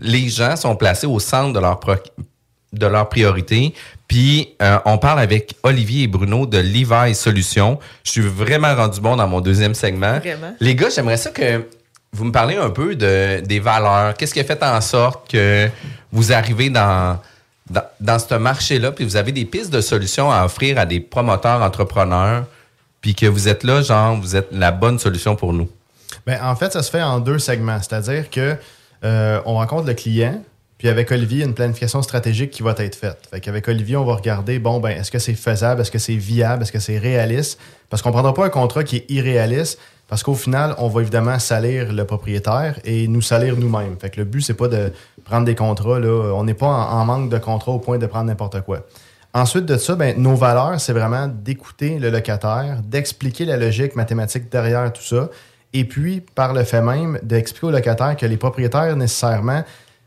[0.00, 1.94] les gens sont placés au centre de leur, pro-
[2.72, 3.74] de leur priorité.
[4.06, 7.80] Puis, euh, on parle avec Olivier et Bruno de Levi Solutions.
[8.04, 10.18] Je suis vraiment rendu bon dans mon deuxième segment.
[10.20, 10.54] Vraiment.
[10.60, 11.64] Les gars, j'aimerais ça que
[12.12, 14.14] vous me parlez un peu de, des valeurs.
[14.14, 15.68] Qu'est-ce qui a fait en sorte que
[16.10, 17.18] vous arrivez dans,
[17.70, 21.00] dans, dans ce marché-là, puis vous avez des pistes de solutions à offrir à des
[21.00, 22.46] promoteurs, entrepreneurs,
[23.00, 25.68] puis que vous êtes là, genre, vous êtes la bonne solution pour nous?
[26.26, 27.78] Ben, en fait, ça se fait en deux segments.
[27.80, 28.56] C'est-à-dire que
[29.04, 30.42] euh, on rencontre le client,
[30.78, 33.28] puis avec Olivier, une planification stratégique qui va être faite.
[33.30, 36.16] Fait qu'avec Olivier, on va regarder, bon, ben, est-ce que c'est faisable, est-ce que c'est
[36.16, 37.58] viable, est-ce que c'est réaliste?
[37.90, 41.02] Parce qu'on ne prendra pas un contrat qui est irréaliste, parce qu'au final, on va
[41.02, 43.96] évidemment salir le propriétaire et nous salir nous-mêmes.
[44.00, 44.90] Fait que le but, c'est pas de
[45.24, 46.32] prendre des contrats, là.
[46.34, 48.80] On n'est pas en, manque de contrats au point de prendre n'importe quoi.
[49.34, 54.50] Ensuite de ça, ben, nos valeurs, c'est vraiment d'écouter le locataire, d'expliquer la logique mathématique
[54.50, 55.28] derrière tout ça,
[55.74, 59.62] et puis, par le fait même, d'expliquer au locataire que les propriétaires, nécessairement,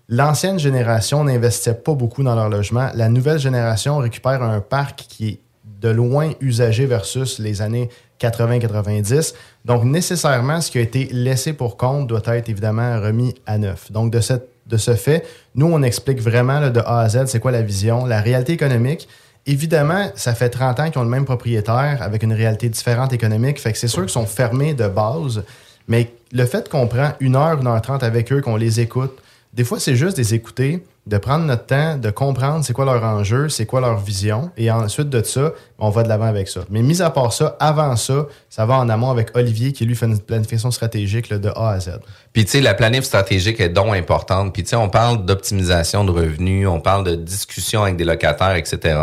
[0.10, 2.90] l'ancienne génération n'investait pas beaucoup dans leur logement.
[2.96, 5.40] La nouvelle génération récupère un parc qui est
[5.80, 9.34] de loin usagé versus les années 80-90.
[9.66, 13.92] Donc, nécessairement, ce qui a été laissé pour compte doit être évidemment remis à neuf.
[13.92, 17.62] Donc, de, ce fait, nous, on explique vraiment de A à Z c'est quoi la
[17.62, 19.08] vision, la réalité économique.
[19.46, 23.60] Évidemment, ça fait 30 ans qu'ils ont le même propriétaire avec une réalité différente économique.
[23.60, 25.44] Fait que c'est sûr qu'ils sont fermés de base.
[25.88, 29.18] Mais le fait qu'on prend une heure, une heure trente avec eux, qu'on les écoute,
[29.54, 32.86] des fois, c'est juste de les écouter, de prendre notre temps, de comprendre c'est quoi
[32.86, 34.52] leur enjeu, c'est quoi leur vision.
[34.56, 36.62] Et ensuite de ça, on va de l'avant avec ça.
[36.70, 39.96] Mais mis à part ça, avant ça, ça va en amont avec Olivier qui lui
[39.96, 42.00] fait une planification stratégique de A à Z.
[42.34, 44.54] Puis, tu sais, la planif stratégique est donc importante.
[44.54, 48.56] Puis, tu sais, on parle d'optimisation de revenus, on parle de discussion avec des locataires,
[48.56, 49.00] etc.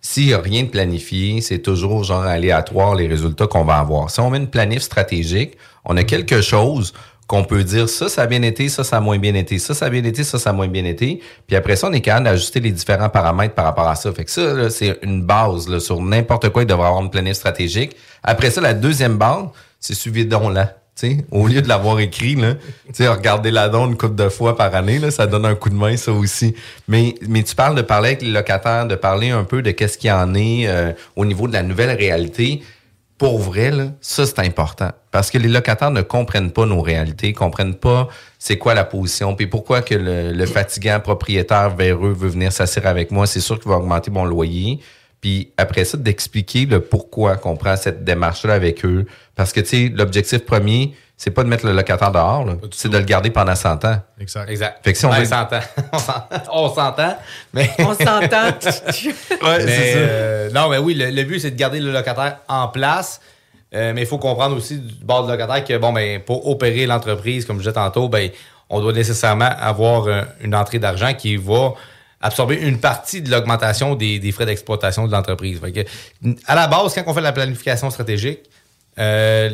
[0.00, 4.10] S'il n'y a rien de planifié, c'est toujours genre aléatoire les résultats qu'on va avoir.
[4.10, 6.94] Si on met une planif stratégique, on a quelque chose
[7.26, 9.74] qu'on peut dire ça, ça a bien été, ça, ça a moins bien été, ça,
[9.74, 11.20] ça a bien été, ça, ça a moins bien été.
[11.46, 14.12] Puis après ça, on est capable d'ajuster les différents paramètres par rapport à ça.
[14.12, 17.34] Fait que ça, c'est une base là, sur n'importe quoi, il devrait avoir une planif
[17.34, 17.96] stratégique.
[18.22, 19.46] Après ça, la deuxième base,
[19.80, 20.74] c'est suivi donc là.
[20.94, 22.54] T'sais, au lieu de l'avoir écrit, là,
[22.98, 25.74] regarder la donne une couple de fois par année, là, ça donne un coup de
[25.74, 26.54] main, ça aussi.
[26.88, 29.98] Mais, mais tu parles de parler avec les locataires, de parler un peu de qu'est-ce
[29.98, 32.62] qu'il y en est euh, au niveau de la nouvelle réalité.
[33.18, 34.90] Pour vrai, là, ça, c'est important.
[35.10, 39.34] Parce que les locataires ne comprennent pas nos réalités, comprennent pas c'est quoi la position,
[39.34, 43.26] puis pourquoi que le, le fatigant propriétaire véreux veut venir s'asseoir avec moi.
[43.26, 44.80] C'est sûr qu'il va augmenter mon loyer.
[45.20, 49.06] Puis après ça, d'expliquer le pourquoi qu'on prend cette démarche-là avec eux.
[49.34, 52.98] Parce que, tu sais, l'objectif premier, c'est pas de mettre le locataire dehors, c'est de
[52.98, 54.00] le garder pendant 100 ans.
[54.20, 54.50] Exact.
[54.50, 54.80] Exact.
[54.84, 55.60] Fait que si on Ben, veut- s'entend.
[55.92, 56.42] On s'entend.
[56.52, 57.16] On s'entend.
[57.54, 57.70] Mais...
[57.78, 58.50] On s'entend.
[58.62, 59.98] Mais, c'est ça.
[59.98, 63.20] euh, non, mais oui, le, le but, c'est de garder le locataire en place.
[63.74, 66.86] Euh, mais il faut comprendre aussi du bord du locataire que, bon, ben, pour opérer
[66.86, 68.30] l'entreprise, comme je disais tantôt, ben,
[68.70, 71.72] on doit nécessairement avoir euh, une entrée d'argent qui va
[72.20, 75.60] absorber une partie de l'augmentation des, des frais d'exploitation de l'entreprise.
[76.46, 78.40] À la base, quand on fait la planification stratégique,
[78.98, 79.50] euh,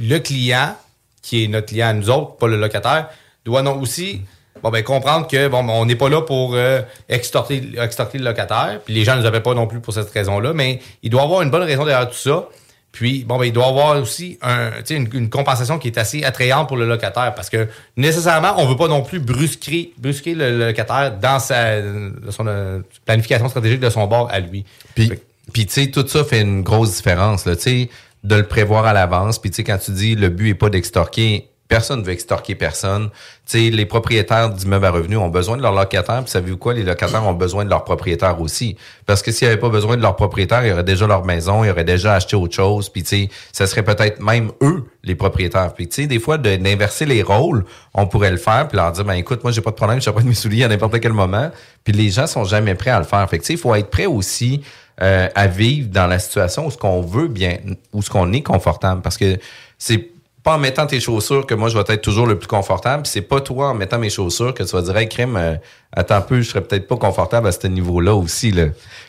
[0.00, 0.74] le client,
[1.22, 3.08] qui est notre client à nous autres, pas le locataire,
[3.44, 4.22] doit non aussi
[4.62, 8.24] bon, ben, comprendre que bon, ben, on n'est pas là pour euh, extorter, extorter le
[8.24, 11.10] locataire, puis les gens ne nous appellent pas non plus pour cette raison-là, mais il
[11.10, 12.48] doit avoir une bonne raison derrière tout ça.
[12.92, 16.68] Puis, bon, ben, il doit avoir aussi un, une, une compensation qui est assez attrayante
[16.68, 20.66] pour le locataire parce que nécessairement, on veut pas non plus brusquer, brusquer le, le
[20.66, 21.80] locataire dans sa
[22.28, 24.66] son euh, planification stratégique de son bord à lui.
[24.94, 25.10] Puis,
[25.54, 27.88] puis tu sais, tout ça fait une grosse différence, tu sais,
[28.24, 29.38] de le prévoir à l'avance.
[29.38, 32.54] Puis, tu sais, quand tu dis le but est pas d'extorquer, personne ne veut extorquer
[32.54, 33.08] personne.
[33.46, 36.22] Tu sais, les propriétaires d'immeubles à revenus ont besoin de leurs locataires.
[36.22, 36.74] Puis, savez-vous quoi?
[36.74, 38.76] Les locataires ont besoin de leurs propriétaires aussi.
[39.06, 41.70] Parce que s'ils n'avaient pas besoin de leurs propriétaires, ils auraient déjà leur maison, ils
[41.70, 42.90] auraient déjà acheté autre chose.
[42.90, 45.72] Puis, tu sais, ça serait peut-être même eux, les propriétaires.
[45.72, 48.68] Puis, tu sais, des fois, de- d'inverser les rôles, on pourrait le faire.
[48.68, 50.64] Puis leur dire, ben écoute, moi, j'ai pas de problème, je vais prendre mes souliers
[50.64, 51.50] à n'importe quel moment.
[51.84, 53.28] Puis, les gens sont jamais prêts à le faire.
[53.30, 54.60] Fait que, tu sais, il faut être prêt aussi
[55.00, 57.58] euh, à vivre dans la situation où ce qu'on veut bien,
[57.92, 59.00] où ce qu'on est confortable.
[59.00, 59.38] Parce que
[59.78, 60.10] c'est
[60.42, 63.06] pas en mettant tes chaussures que moi je vais être toujours le plus confortable.
[63.06, 65.54] C'est pas toi en mettant mes chaussures que tu vas dire hey, crème, euh,
[65.92, 68.50] attends un peu, je serais peut-être pas confortable à ce niveau-là aussi.
[68.50, 68.66] Là.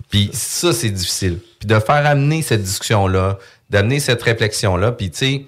[0.09, 1.39] Puis ça, c'est difficile.
[1.59, 5.45] Puis de faire amener cette discussion-là, d'amener cette réflexion-là, puis tu sais,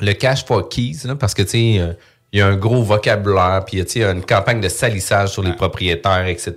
[0.00, 1.92] le cash for keys, là, parce que tu sais, euh,
[2.32, 5.42] il y a un gros vocabulaire, puis il y a une campagne de salissage sur
[5.42, 6.52] les propriétaires, etc.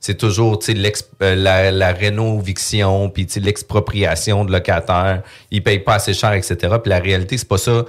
[0.00, 5.22] C'est toujours tu sais, l'ex- euh, la, la rénoviction, puis l'expropriation de locataires.
[5.50, 6.56] Ils payent pas assez cher, etc.
[6.82, 7.84] Puis la réalité, c'est pas ça.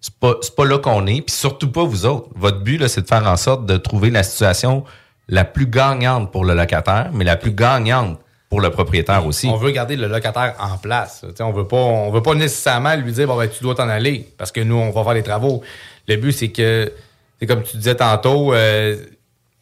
[0.00, 2.28] C'est pas, pas là qu'on est, puis surtout pas vous autres.
[2.34, 4.84] Votre but, c'est de faire en sorte de trouver la situation
[5.28, 8.18] la plus gagnante pour le locataire, mais la plus gagnante
[8.50, 9.48] pour le propriétaire aussi.
[9.48, 11.24] On veut garder le locataire en place.
[11.40, 14.28] On veut pas, on veut pas nécessairement lui dire bon ben, tu dois t'en aller
[14.36, 15.62] parce que nous on va faire les travaux.
[16.08, 16.92] Le but c'est que
[17.40, 18.96] c'est comme tu disais tantôt, euh,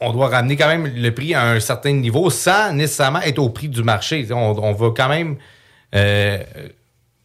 [0.00, 3.48] on doit ramener quand même le prix à un certain niveau sans nécessairement être au
[3.50, 4.26] prix du marché.
[4.30, 5.36] On, on va quand même
[5.94, 6.38] euh,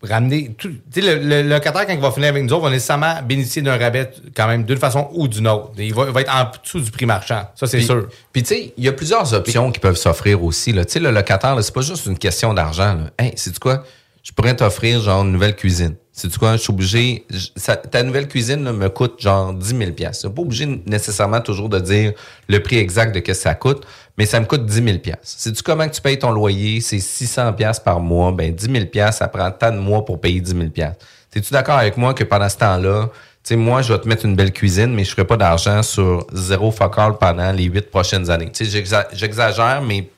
[0.04, 0.70] ramener tout.
[0.96, 4.12] Le, le locataire quand il va finir avec nous autres va nécessairement bénéficier d'un rabais
[4.36, 5.72] quand même d'une façon ou d'une autre.
[5.80, 7.50] Il va, va être en dessous du prix marchand.
[7.56, 8.08] Ça c'est sûr.
[8.32, 10.72] Puis tu sais, il y a plusieurs options qui peuvent s'offrir aussi.
[10.72, 10.84] là.
[10.96, 12.98] Le locataire, c'est pas juste une question d'argent.
[13.18, 13.84] Hey, c'est quoi?
[14.24, 15.96] Je pourrais t'offrir genre une nouvelle cuisine.
[16.20, 16.54] C'est quoi?
[16.54, 17.26] Je suis obligé.
[17.30, 20.24] je- ça- ta nouvelle cuisine là, me coûte genre 10 000 pièces.
[20.24, 22.14] pas obligé nécessairement toujours de dire
[22.48, 23.86] le prix exact de ce que ça coûte,
[24.18, 25.18] mais ça me coûte 10 000 pièces.
[25.22, 26.82] Sais-tu comment que tu payes ton loyer?
[26.82, 28.32] C'est 600 pièces par mois.
[28.32, 30.96] Ben 10 000 pièces, ça prend tant de mois pour payer 10 000 pièces.
[31.36, 33.10] Es-tu d'accord avec moi que pendant ce temps-là,
[33.44, 35.84] tu sais, moi, je vais te mettre une belle cuisine, mais je ferai pas d'argent
[35.84, 38.52] sur zéro focal pendant les huit prochaines années?
[38.52, 40.10] Tu sais, j'exa- j'exagère, mais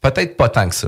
[0.00, 0.86] peut-être pas tant que ça.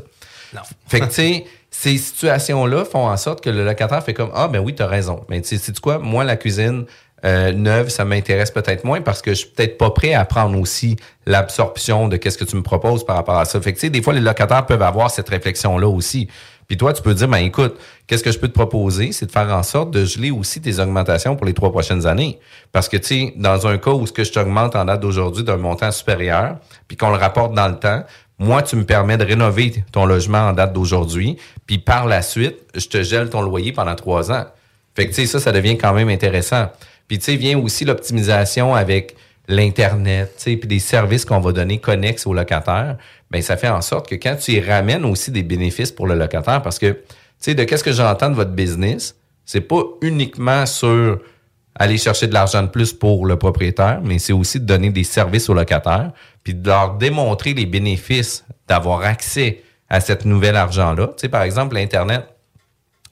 [0.87, 4.49] Fait que, tu sais, ces situations-là font en sorte que le locataire fait comme, ah,
[4.49, 5.25] ben oui, t'as raison.
[5.29, 5.99] Mais tu sais, quoi?
[5.99, 6.87] Moi, la cuisine
[7.25, 10.59] euh, neuve, ça m'intéresse peut-être moins parce que je suis peut-être pas prêt à prendre
[10.59, 13.61] aussi l'absorption de qu'est-ce que tu me proposes par rapport à ça.
[13.61, 16.29] Fait que, tu sais, des fois, les locataires peuvent avoir cette réflexion-là aussi.
[16.69, 19.13] Puis toi, tu peux dire, ben écoute, qu'est-ce que je peux te proposer?
[19.13, 22.39] C'est de faire en sorte de geler aussi tes augmentations pour les trois prochaines années.
[22.73, 25.45] Parce que, tu sais, dans un cas où ce que je t'augmente en date d'aujourd'hui
[25.45, 28.05] d'un montant supérieur, puis qu'on le rapporte dans le temps,
[28.39, 32.57] moi, tu me permets de rénover ton logement en date d'aujourd'hui, puis par la suite,
[32.75, 34.47] je te gèle ton loyer pendant trois ans.
[34.95, 36.71] Fait que, tu sais, ça, ça devient quand même intéressant.
[37.09, 39.17] Puis, tu sais, vient aussi l'optimisation avec
[39.49, 42.97] l'Internet, tu sais, puis des services qu'on va donner connexes aux locataires.
[43.31, 46.15] Ben, ça fait en sorte que quand tu y ramènes aussi des bénéfices pour le
[46.15, 46.99] locataire, parce que, tu
[47.39, 51.21] sais, de qu'est-ce que j'entends de votre business, c'est pas uniquement sur
[51.79, 55.05] aller chercher de l'argent de plus pour le propriétaire, mais c'est aussi de donner des
[55.05, 56.13] services aux locataires,
[56.43, 61.09] puis de leur démontrer les bénéfices d'avoir accès à cette nouvel argent-là.
[61.09, 62.27] Tu sais, par exemple, l'Internet,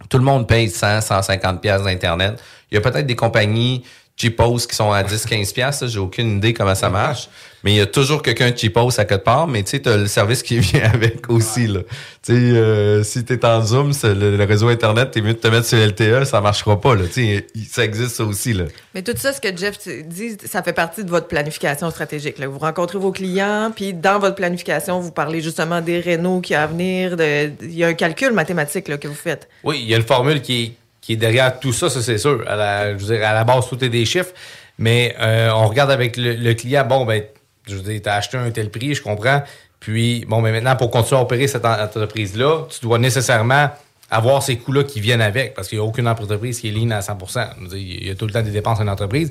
[0.09, 2.43] tout le monde paye 100, 150 pièces d'Internet.
[2.71, 3.85] Il y a peut-être des compagnies
[4.17, 5.85] cheapos qui sont à 10, 15 pièces.
[5.87, 7.29] J'ai aucune idée comment ça marche.
[7.65, 9.49] Mais il y a toujours quelqu'un de cheapos à quelque part.
[9.49, 11.81] Mais tu sais, t'as le service qui vient avec aussi, là.
[12.23, 15.49] Tu sais, euh, si t'es en Zoom, le, le réseau Internet, t'es mieux de te
[15.49, 17.05] mettre sur LTE, ça marchera pas, là.
[17.07, 18.65] Tu sais, il- ça existe ça aussi, là.
[18.95, 22.39] Mais tout ça, ce que Jeff dit, ça fait partie de votre planification stratégique.
[22.39, 22.47] là.
[22.47, 26.67] Vous rencontrez vos clients, puis dans votre planification, vous parlez justement des rénaux qui à
[26.67, 27.17] venir.
[27.17, 29.49] de- Il y a un calcul mathématique là, que vous faites.
[29.65, 30.73] Oui, il y a une formule qui est,
[31.07, 32.43] qui est derrière tout ça, ça c'est sûr.
[32.49, 34.33] À la, je veux dire, à la base, tout est des chiffres.
[34.77, 37.23] Mais euh, on regarde avec le, le client, bon, ben,
[37.69, 39.43] je veux dire, tu as acheté un tel prix, je comprends.
[39.79, 43.71] Puis, bon, mais maintenant, pour continuer à opérer cette en- entreprise-là, tu dois nécessairement
[44.11, 46.91] avoir ces coûts-là qui viennent avec, parce qu'il n'y a aucune entreprise qui est ligne
[46.93, 49.31] à 100 Je veux dire, Il y a tout le temps des dépenses en entreprise.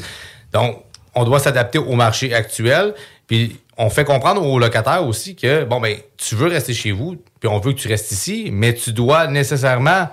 [0.53, 0.81] Donc,
[1.13, 2.93] on doit s'adapter au marché actuel.
[3.27, 7.17] Puis, on fait comprendre aux locataires aussi que, bon, ben, tu veux rester chez vous,
[7.41, 10.07] puis on veut que tu restes ici, mais tu dois nécessairement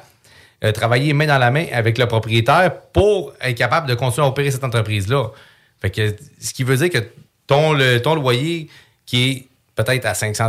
[0.65, 4.31] euh, travailler main dans la main avec le propriétaire pour être capable de continuer à
[4.31, 5.31] opérer cette entreprise-là.
[5.81, 7.05] Fait que, ce qui veut dire que
[7.47, 8.69] ton, le, ton loyer
[9.05, 10.49] qui est peut-être à 500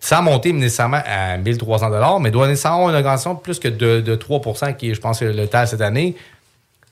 [0.00, 4.00] sans monter nécessairement à 1300 mais doit nécessairement avoir une augmentation de plus que de,
[4.00, 6.16] de 3% qui est, je pense, le tal cette année,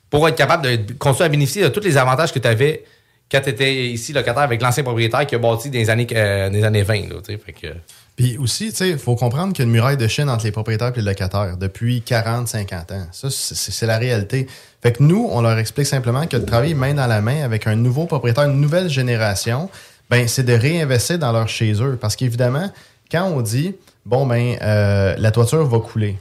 [0.08, 2.84] pour être capable de continuer à bénéficier de tous les avantages que tu avais
[3.30, 6.64] quand tu étais ici locataire avec l'ancien propriétaire qui a bâti les années, euh, des
[6.64, 6.94] années 20.
[7.10, 7.68] Là, fait que,
[8.20, 10.44] Puis aussi, tu sais, il faut comprendre qu'il y a une muraille de Chine entre
[10.44, 13.06] les propriétaires et les locataires depuis 40, 50 ans.
[13.12, 14.46] Ça, c'est la réalité.
[14.82, 17.66] Fait que nous, on leur explique simplement que de travailler main dans la main avec
[17.66, 19.70] un nouveau propriétaire, une nouvelle génération,
[20.10, 21.96] ben, c'est de réinvestir dans leur chez eux.
[21.98, 22.70] Parce qu'évidemment,
[23.10, 26.18] quand on dit, bon, ben, euh, la toiture va couler.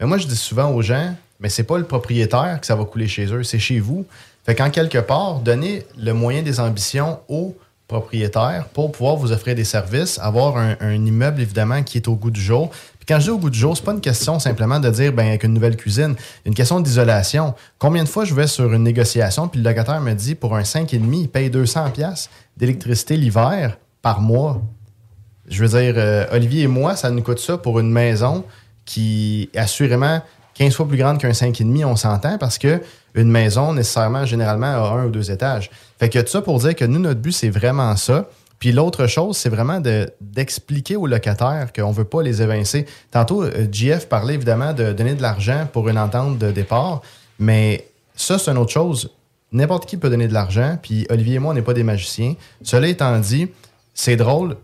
[0.00, 2.86] Mais moi, je dis souvent aux gens, mais c'est pas le propriétaire que ça va
[2.86, 4.06] couler chez eux, c'est chez vous.
[4.46, 7.54] Fait qu'en quelque part, donner le moyen des ambitions aux
[7.86, 12.30] propriétaires pour pouvoir vous offrir des services, avoir un, immeuble, évidemment, qui est au goût
[12.30, 12.70] du jour.
[12.98, 15.12] Puis quand je dis au goût du jour, c'est pas une question simplement de dire,
[15.12, 16.14] ben, avec une nouvelle cuisine,
[16.46, 17.54] une question d'isolation.
[17.78, 20.62] Combien de fois je vais sur une négociation, puis le locataire me dit, pour un
[20.62, 20.88] 5,5,
[21.20, 24.62] il paye 200 pièces d'électricité l'hiver par mois.
[25.46, 28.44] Je veux dire, euh, Olivier et moi, ça nous coûte ça pour une maison
[28.86, 30.22] qui assurément
[30.54, 32.80] 15 fois plus grande qu'un 5,5, on s'entend, parce que
[33.14, 35.70] une maison, nécessairement, généralement, a un ou deux étages.
[35.98, 38.28] Fait que tout ça pour dire que nous, notre but, c'est vraiment ça.
[38.58, 42.86] Puis l'autre chose, c'est vraiment de- d'expliquer aux locataires qu'on ne veut pas les évincer.
[43.10, 47.02] Tantôt, euh, JF parlait évidemment de donner de l'argent pour une entente de départ,
[47.38, 49.10] mais ça, c'est une autre chose.
[49.52, 52.34] N'importe qui peut donner de l'argent, puis Olivier et moi, on n'est pas des magiciens.
[52.62, 53.48] Cela étant dit,
[53.92, 54.56] c'est drôle,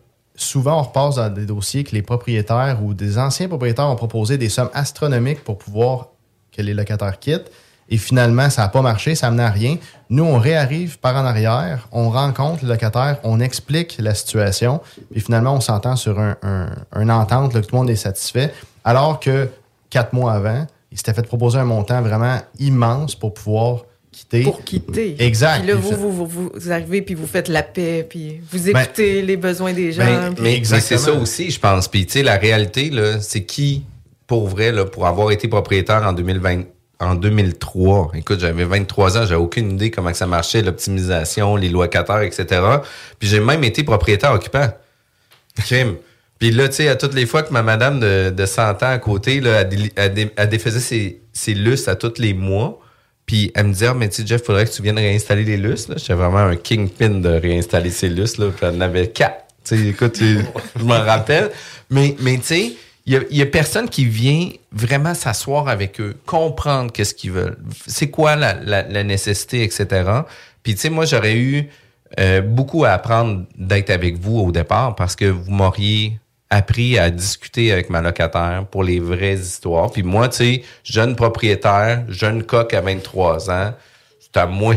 [0.43, 4.39] souvent on repasse dans des dossiers que les propriétaires ou des anciens propriétaires ont proposé
[4.39, 6.09] des sommes astronomiques pour pouvoir
[6.53, 7.51] que les locataires quittent.
[7.93, 9.77] Et finalement, ça n'a pas marché, ça n'a à rien.
[10.11, 14.81] Nous, on réarrive par en arrière, on rencontre le locataire, on explique la situation,
[15.13, 16.69] et finalement, on s'entend sur un, un,
[17.01, 18.55] une entente, que tout le monde est satisfait.
[18.85, 19.49] Alors que
[19.91, 23.83] quatre mois avant, il s'était fait proposer un montant vraiment immense pour pouvoir
[24.13, 24.43] quitter.
[24.43, 25.17] Pour quitter.
[25.19, 25.61] Exact.
[25.61, 28.83] Puis là, vous, vous, vous, vous arrivez, puis vous faites la paix, puis vous Ben,
[28.83, 30.05] écoutez les besoins des gens.
[30.05, 31.89] Mais, puis- mais- mais c'est ça aussi, je pense.
[31.89, 33.85] Puis, tu sais, la réalité, là, c'est qui,
[34.27, 36.63] pour vrai, là, pour avoir été propriétaire en 2020,
[37.01, 38.13] en 2003.
[38.15, 42.45] Écoute, j'avais 23 ans, j'avais aucune idée comment que ça marchait, l'optimisation, les locataires, etc.
[43.19, 44.69] Puis j'ai même été propriétaire occupant.
[45.57, 45.97] Crime.
[46.39, 48.77] Puis là, tu sais, à toutes les fois que ma madame de, de 100 ans
[48.83, 52.33] à côté, là, elle, déli- elle dé- elle défaisait ses, ses lustres à tous les
[52.35, 52.80] mois.
[53.31, 55.57] Puis elle me disait, Ah, mais tu sais, Jeff, faudrait que tu viennes réinstaller les
[55.57, 55.97] lustres.
[55.97, 58.51] J'étais vraiment un kingpin de réinstaller ces lustres.
[58.51, 59.45] Puis elle en avait quatre.
[59.63, 61.53] Tu écoute, je m'en rappelle.
[61.91, 62.73] Mais, mais tu sais,
[63.07, 67.57] il y a, personne qui vient vraiment s'asseoir avec eux, comprendre qu'est-ce qu'ils veulent.
[67.87, 69.87] C'est quoi la, la, la nécessité, etc.
[70.65, 71.69] Puis tu sais, moi, j'aurais eu
[72.19, 76.19] euh, beaucoup à apprendre d'être avec vous au départ parce que vous m'auriez
[76.51, 79.91] appris à discuter avec ma locataire pour les vraies histoires.
[79.91, 83.75] Puis moi, tu sais, jeune propriétaire, jeune coq à 23 ans,
[84.19, 84.75] c'est à moi.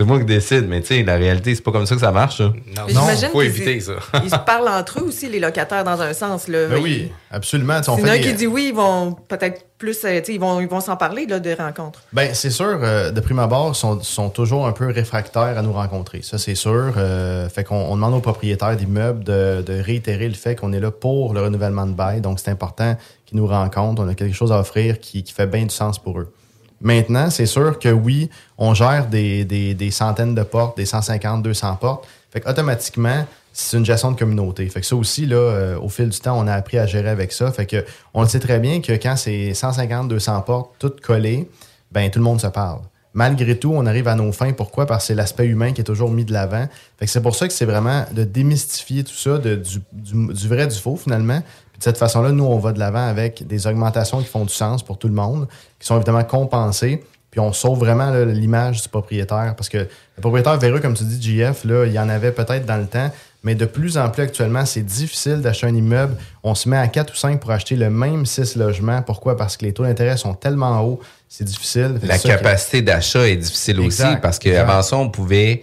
[0.00, 2.10] C'est moi qui décide, mais tu sais, la réalité, c'est pas comme ça que ça
[2.10, 2.38] marche.
[2.38, 2.52] ça.
[2.86, 3.64] Mais j'imagine qu'ils-
[4.24, 6.48] Ils se parlent entre eux aussi, les locataires, dans un sens.
[6.48, 6.68] Là.
[6.68, 7.82] Ben oui, absolument.
[7.82, 9.98] S'il y en a des- qui dit oui, ils vont peut-être plus.
[10.06, 12.00] euh, Ils vont ils vont s'en parler là, de rencontres.
[12.14, 15.72] Ben, c'est sûr, euh, de prime abord, sont, sont toujours un peu réfractaires à nous
[15.74, 16.22] rencontrer.
[16.22, 16.94] Ça, c'est sûr.
[16.96, 20.80] Euh, fait qu'on on demande aux propriétaires d'immeubles de, de réitérer le fait qu'on est
[20.80, 22.22] là pour le renouvellement de bail.
[22.22, 22.96] Donc, c'est important
[23.26, 24.02] qu'ils nous rencontrent.
[24.02, 26.32] On a quelque chose à offrir qui, qui fait bien du sens pour eux.
[26.80, 31.42] Maintenant, c'est sûr que oui, on gère des, des, des centaines de portes, des 150,
[31.42, 32.06] 200 portes.
[32.32, 34.66] Fait qu'automatiquement, c'est une gestion de communauté.
[34.68, 37.10] Fait que ça aussi, là, euh, au fil du temps, on a appris à gérer
[37.10, 37.50] avec ça.
[37.52, 41.50] Fait que on le sait très bien que quand c'est 150, 200 portes, toutes collées,
[41.92, 42.80] ben tout le monde se parle.
[43.12, 44.52] Malgré tout, on arrive à nos fins.
[44.52, 44.86] Pourquoi?
[44.86, 46.68] Parce que c'est l'aspect humain qui est toujours mis de l'avant.
[46.98, 49.56] Fait que c'est pour ça que c'est vraiment de démystifier tout ça, du,
[49.92, 51.42] du- du vrai du faux, finalement.
[51.80, 54.82] De cette façon-là, nous, on va de l'avant avec des augmentations qui font du sens
[54.82, 57.02] pour tout le monde, qui sont évidemment compensées.
[57.30, 59.54] Puis on sauve vraiment l'image du propriétaire.
[59.56, 62.66] Parce que le propriétaire véreux, comme tu dis, JF, là, il y en avait peut-être
[62.66, 63.10] dans le temps,
[63.44, 66.16] mais de plus en plus actuellement, c'est difficile d'acheter un immeuble.
[66.42, 69.00] On se met à 4 ou 5 pour acheter le même 6 logements.
[69.00, 69.38] Pourquoi?
[69.38, 71.00] Parce que les taux d'intérêt sont tellement hauts,
[71.30, 71.98] c'est difficile.
[72.02, 75.62] La capacité d'achat est difficile aussi parce qu'avant ça, on pouvait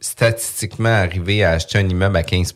[0.00, 2.54] statistiquement arriver à acheter un immeuble à 15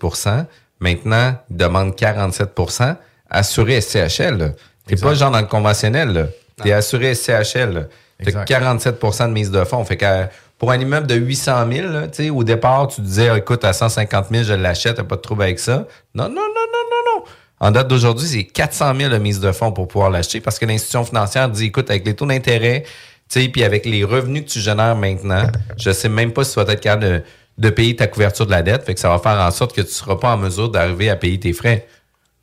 [0.83, 2.97] Maintenant, il demande 47%
[3.31, 4.55] Assuré SCHL.
[4.87, 6.29] T'es pas genre dans le conventionnel.
[6.61, 7.89] Tu es assuré SCHL.
[8.21, 8.51] Tu Exact.
[8.51, 9.85] 47% de mise de fonds.
[9.85, 10.25] Fait que euh,
[10.59, 12.03] pour un immeuble de 800 000, là,
[12.33, 15.45] au départ, tu disais, Ah, écoute, à 150 000, je l'achète, t'as pas de trouble
[15.45, 15.87] avec ça.
[16.15, 17.25] Non, non, non, non, non, non.
[17.61, 20.67] En date d'aujourd'hui, c'est 400 000 de mise de fonds pour pouvoir l'acheter parce que
[20.67, 22.83] l'institution financière dit, écoute, avec les taux d'intérêt,
[23.31, 25.47] puis avec les revenus que tu génères maintenant,
[25.79, 27.23] je sais même pas si tu vas être capable de,
[27.59, 28.85] de payer ta couverture de la dette.
[28.85, 31.17] Fait que ça va faire en sorte que tu seras pas en mesure d'arriver à
[31.17, 31.87] payer tes frais.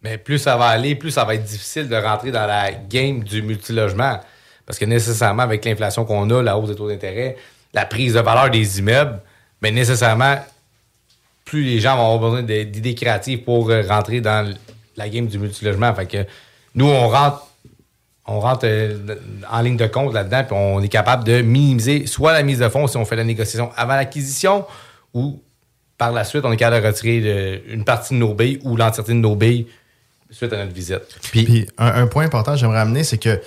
[0.02, 3.24] Mais plus ça va aller, plus ça va être difficile de rentrer dans la game
[3.24, 4.20] du multilogement.
[4.66, 7.36] Parce que nécessairement, avec l'inflation qu'on a, la hausse des taux d'intérêt,
[7.74, 9.20] la prise de valeur des immeubles,
[9.62, 10.38] mais nécessairement,
[11.44, 14.54] plus les gens vont avoir besoin d'idées créatives pour euh, rentrer dans
[14.96, 15.94] la game du multilogement.
[15.96, 16.26] Fait que
[16.76, 17.48] nous, on rentre,
[18.26, 19.16] on rentre euh,
[19.52, 22.70] en ligne de compte là-dedans, puis on est capable de minimiser soit la mise de
[22.70, 24.66] fonds si on fait la négociation avant l'acquisition,
[25.14, 25.42] ou
[25.98, 29.14] par la suite, on est capable de retirer une partie de nos billes ou l'entièreté
[29.14, 29.68] de nos billes
[30.32, 31.02] suite à notre visite.
[31.24, 33.42] Puis, un, un point important que j'aimerais amener, c'est que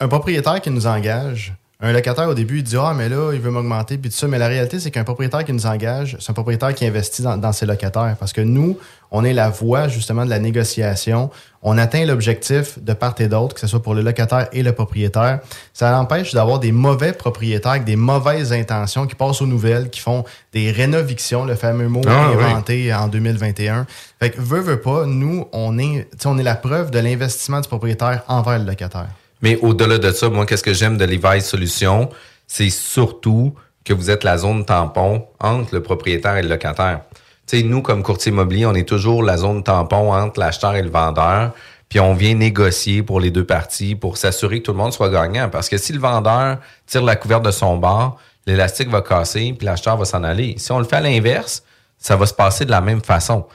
[0.00, 3.40] un propriétaire qui nous engage, un locataire au début, il dit Ah, mais là, il
[3.40, 4.28] veut m'augmenter, puis tout ça.
[4.28, 7.36] Mais la réalité, c'est qu'un propriétaire qui nous engage, c'est un propriétaire qui investit dans,
[7.38, 8.16] dans ses locataires.
[8.20, 8.76] Parce que nous,
[9.10, 11.30] on est la voie, justement, de la négociation.
[11.62, 14.72] On atteint l'objectif de part et d'autre, que ce soit pour le locataire et le
[14.72, 15.40] propriétaire.
[15.72, 20.00] Ça l'empêche d'avoir des mauvais propriétaires avec des mauvaises intentions qui passent aux nouvelles, qui
[20.00, 22.44] font des rénovictions, le fameux mot Ah, oui.
[22.44, 23.86] inventé en 2021.
[24.20, 27.68] Fait que, veut, veut pas, nous, on est, on est la preuve de l'investissement du
[27.68, 29.08] propriétaire envers le locataire.
[29.42, 32.10] Mais au-delà de ça, moi, qu'est-ce que j'aime de Levi's Solutions,
[32.46, 37.00] c'est surtout que vous êtes la zone tampon entre le propriétaire et le locataire.
[37.46, 40.82] Tu sais, nous, comme courtier immobilier, on est toujours la zone tampon entre l'acheteur et
[40.82, 41.52] le vendeur.
[41.88, 45.10] Puis on vient négocier pour les deux parties pour s'assurer que tout le monde soit
[45.10, 45.48] gagnant.
[45.48, 49.66] Parce que si le vendeur tire la couverte de son bord, l'élastique va casser, puis
[49.66, 50.54] l'acheteur va s'en aller.
[50.58, 51.64] Si on le fait à l'inverse,
[51.98, 53.46] ça va se passer de la même façon.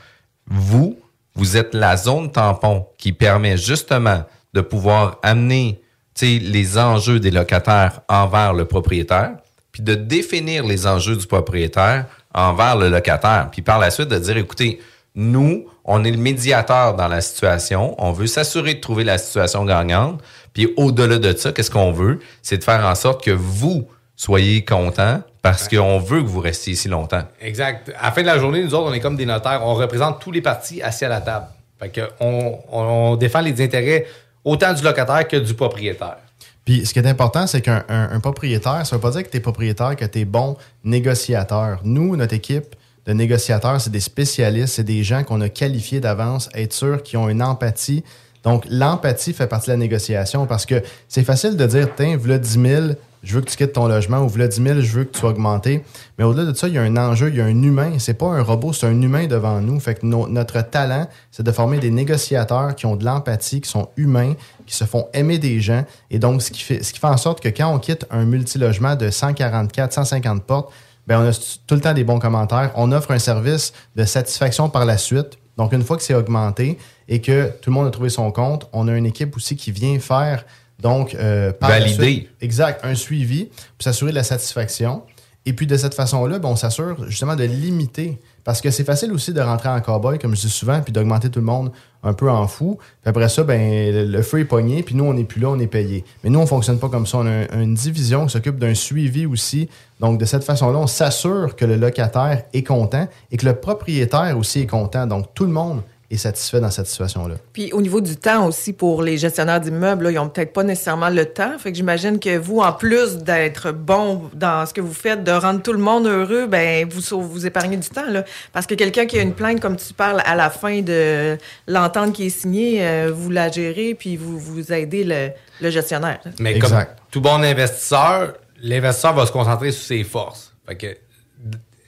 [0.48, 1.00] Vous,
[1.36, 4.24] vous êtes la zone tampon qui permet justement
[4.56, 5.80] de pouvoir amener
[6.22, 9.34] les enjeux des locataires envers le propriétaire,
[9.72, 13.50] puis de définir les enjeux du propriétaire envers le locataire.
[13.52, 14.80] Puis par la suite, de dire, écoutez,
[15.16, 17.96] Nous, on est le médiateur dans la situation.
[17.98, 20.22] On veut s'assurer de trouver la situation gagnante.
[20.54, 22.20] Puis au-delà de ça, qu'est-ce qu'on veut?
[22.42, 23.88] C'est de faire en sorte que vous
[24.18, 27.24] soyez contents parce qu'on veut que vous restiez ici longtemps.
[27.40, 27.94] Exact.
[27.98, 29.62] À la fin de la journée, nous autres, on est comme des notaires.
[29.64, 31.46] On représente tous les partis assis à la table.
[31.80, 34.06] Fait que on, on défend les intérêts
[34.46, 36.18] autant du locataire que du propriétaire.
[36.64, 39.30] Puis ce qui est important, c'est qu'un un- un propriétaire, ça veut pas dire que
[39.30, 41.80] tu es propriétaire, que tu es bon négociateur.
[41.84, 42.76] Nous, notre équipe
[43.06, 47.20] de négociateurs, c'est des spécialistes, c'est des gens qu'on a qualifiés d'avance, être sûr qu'ils
[47.20, 48.04] ont une empathie.
[48.44, 52.38] Donc, l'empathie fait partie de la négociation parce que c'est facile de dire, tiens, v'là
[52.40, 52.86] 10 000,
[53.26, 55.20] je veux que tu quittes ton logement ou v'là 10 000, je veux que tu
[55.20, 55.84] sois augmenté.
[56.18, 57.94] Mais au-delà de ça, il y a un enjeu, il y a un humain.
[58.00, 59.80] C'est pas un robot, c'est un humain devant nous.
[59.80, 63.70] Fait que no- notre talent, c'est de former des négociateurs qui ont de l'empathie, qui
[63.70, 64.34] sont humains,
[64.66, 65.84] qui se font aimer des gens.
[66.12, 68.26] Et donc, ce qui fait, ce qui fait en sorte que quand on quitte un
[68.26, 70.72] multilogement de 144, 150 portes,
[71.08, 71.34] ben on a
[71.68, 72.72] tout le temps des bons commentaires.
[72.76, 75.38] On offre un service de satisfaction par la suite.
[75.58, 78.68] Donc, une fois que c'est augmenté et que tout le monde a trouvé son compte,
[78.74, 80.46] on a une équipe aussi qui vient faire
[80.80, 82.04] donc euh, par Valider.
[82.04, 85.04] suite- exact, un suivi pour s'assurer de la satisfaction.
[85.48, 88.20] Et puis de cette façon-là, ben, on s'assure justement de limiter.
[88.44, 91.30] Parce que c'est facile aussi de rentrer en cowboy, comme je dis souvent, puis d'augmenter
[91.30, 91.72] tout le monde
[92.02, 92.78] un peu en fou.
[92.80, 95.60] Puis après ça, ben, le, feu est pogné, puis nous, on n'est plus là, on
[95.60, 96.04] est payé.
[96.24, 97.20] Mais nous, on fonctionne pas comme ça.
[97.20, 99.70] On a un- une division qui s'occupe d'un suivi aussi.
[100.00, 104.36] Donc, de cette façon-là, on s'assure que le locataire est content et que le propriétaire
[104.40, 105.06] aussi est content.
[105.06, 105.82] Donc, tout le monde
[106.16, 107.36] est satisfait dans cette situation-là.
[107.54, 110.64] Puis au niveau du temps aussi pour les gestionnaires d'immeubles, là, ils ont peut-être pas
[110.64, 111.58] nécessairement le temps.
[111.60, 115.32] Fait que j'imagine que vous, en plus d'être bon dans ce que vous faites, de
[115.32, 118.24] rendre tout le monde heureux, ben vous vous épargnez du temps là.
[118.54, 121.38] Parce que quelqu'un qui a une plainte, comme tu parles, à la fin de
[121.68, 125.30] l'entente qui est signée, euh, vous la gérez puis vous vous aidez le,
[125.62, 126.20] le gestionnaire.
[126.40, 130.54] Mais comme tout bon investisseur, l'investisseur va se concentrer sur ses forces.
[130.68, 130.98] Fait que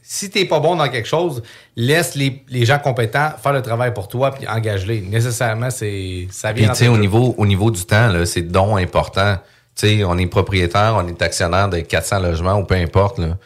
[0.09, 1.43] si t'es pas bon dans quelque chose,
[1.75, 5.01] laisse les, les gens compétents faire le travail pour toi puis engage-les.
[5.01, 8.43] Nécessairement, c'est ça Puis, vient tu sais, au niveau, au niveau du temps, là, c'est
[8.43, 9.35] don important.
[9.75, 13.37] Tu sais, on est propriétaire, on est actionnaire de 400 logements ou peu importe, là.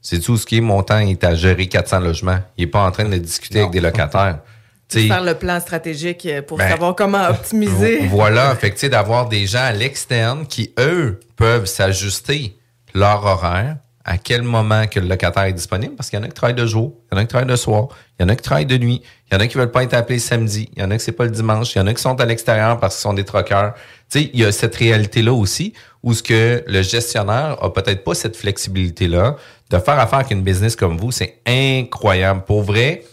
[0.00, 2.38] C'est tout ce qui est mon temps, il est à gérer 400 logements?
[2.56, 4.38] Il est pas en train de discuter avec des locataires.
[4.88, 8.06] Tu sais, Faire le plan stratégique euh, pour Ben, savoir comment optimiser.
[8.08, 12.56] Voilà, fait que, tu sais, d'avoir des gens à l'externe qui, eux, peuvent s'ajuster
[12.94, 13.76] leur horaire,
[14.08, 16.54] à quel moment que le locataire est disponible, parce qu'il y en a qui travaillent
[16.54, 17.88] de jour, il y en a qui travaillent de soir,
[18.18, 19.82] il y en a qui travaillent de nuit, il y en a qui veulent pas
[19.82, 21.86] être appelés samedi, il y en a qui c'est pas le dimanche, il y en
[21.86, 23.74] a qui sont à l'extérieur parce qu'ils sont des troqueurs.
[24.08, 28.02] Tu sais, il y a cette réalité-là aussi, où ce que le gestionnaire a peut-être
[28.02, 29.36] pas cette flexibilité-là
[29.68, 32.44] de faire affaire avec une business comme vous, c'est incroyable.
[32.46, 33.04] Pour vrai,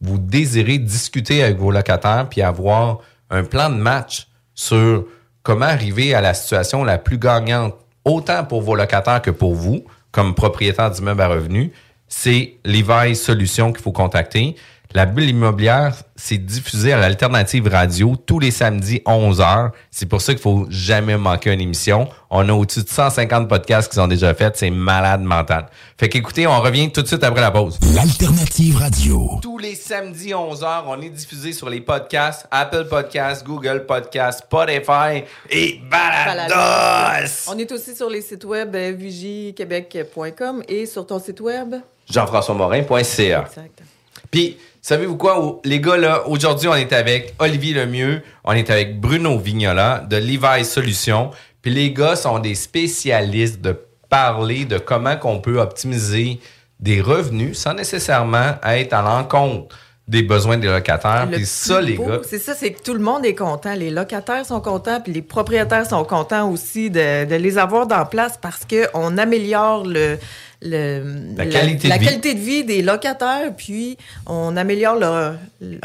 [0.00, 2.98] vous désirez discuter avec vos locataires puis avoir
[3.30, 4.26] un plan de match
[4.56, 5.04] sur
[5.44, 9.84] comment arriver à la situation la plus gagnante, autant pour vos locataires que pour vous,
[10.12, 11.70] comme propriétaire d'immeuble à revenus,
[12.08, 14.56] c'est Levi Solutions qu'il faut contacter.
[14.92, 19.70] La bulle immobilière, c'est diffusé à l'alternative radio tous les samedis 11h.
[19.88, 22.08] C'est pour ça qu'il faut jamais manquer une émission.
[22.28, 24.56] On a au-dessus de 150 podcasts qui sont déjà faits.
[24.56, 25.66] C'est malade mental.
[25.96, 27.78] Fait qu'écoutez, on revient tout de suite après la pause.
[27.94, 29.38] L'alternative radio.
[29.40, 35.22] Tous les samedis 11h, on est diffusé sur les podcasts, Apple Podcasts, Google Podcasts, Spotify
[35.50, 37.48] et Balados.
[37.48, 41.76] On est aussi sur les sites web euh, vigiquebec.com et sur ton site web?
[42.10, 43.44] Jean-François-Morin.ca.
[43.46, 43.82] Exact.
[44.30, 49.00] Puis, savez-vous quoi, les gars, là, aujourd'hui, on est avec Olivier Lemieux, on est avec
[49.00, 51.30] Bruno Vignola de Levi Solutions.
[51.62, 53.78] Puis les gars sont des spécialistes de
[54.08, 56.40] parler de comment qu'on peut optimiser
[56.80, 59.76] des revenus sans nécessairement être à l'encontre
[60.10, 61.26] des besoins des locataires.
[61.30, 63.74] Le Puis ça, les beau, gars, C'est ça, c'est que tout le monde est content.
[63.74, 68.04] Les locataires sont contents, puis les propriétaires sont contents aussi de, de les avoir dans
[68.04, 70.18] place parce qu'on améliore le,
[70.62, 72.06] le- La qualité de la vie.
[72.06, 73.96] qualité de vie des locataires, puis
[74.26, 75.34] on améliore leur,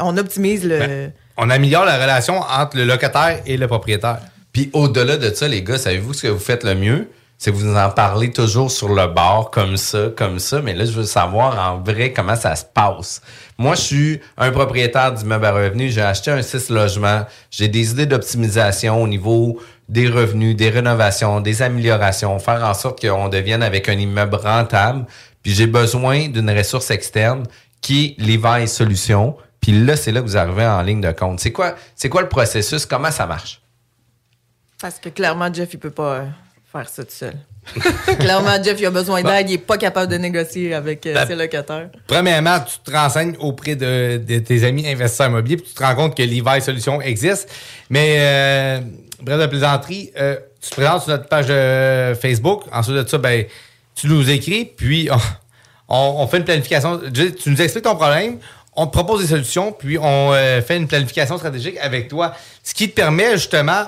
[0.00, 0.78] on optimise le.
[0.78, 4.18] Ben, On améliore la relation entre le locataire et le propriétaire.
[4.52, 7.08] Puis au-delà de ça, les gars, savez-vous ce que vous faites le mieux?
[7.38, 10.62] C'est que vous en parlez toujours sur le bord, comme ça, comme ça.
[10.62, 13.20] Mais là, je veux savoir en vrai comment ça se passe.
[13.58, 15.92] Moi, je suis un propriétaire d'immeuble à revenus.
[15.92, 17.26] J'ai acheté un 6 logements.
[17.50, 23.00] J'ai des idées d'optimisation au niveau des revenus, des rénovations, des améliorations, faire en sorte
[23.00, 25.06] qu'on devienne avec un immeuble rentable.
[25.42, 27.44] Puis j'ai besoin d'une ressource externe
[27.80, 29.36] qui est Levi Solutions.
[29.60, 31.40] Puis là, c'est là que vous arrivez en ligne de compte.
[31.40, 32.86] C'est quoi, c'est quoi le processus?
[32.86, 33.60] Comment ça marche?
[34.80, 36.26] Parce que clairement, Jeff, il peut pas euh,
[36.76, 37.34] faire ça tout seul.
[38.20, 39.50] clairement, Jeff, il a besoin d'aide.
[39.50, 41.88] Il est pas capable de négocier avec euh, Ben- ses locataires.
[42.06, 45.94] Premièrement, tu te renseignes auprès de, de tes amis investisseurs immobiliers, puis tu te rends
[45.96, 47.48] compte que Levi Solutions existe.
[47.90, 48.80] Mais, euh,
[49.20, 52.62] bref de plaisanterie, euh, tu te présentes sur notre page euh, Facebook.
[52.72, 53.44] Ensuite de ça, ben,
[53.94, 55.16] tu nous écris, puis on,
[55.88, 57.00] on- on fait une planification.
[57.12, 58.38] Tu tu nous expliques ton problème.
[58.76, 62.34] on te propose des solutions, puis on euh, fait une planification stratégique avec toi.
[62.62, 63.86] Ce qui te permet justement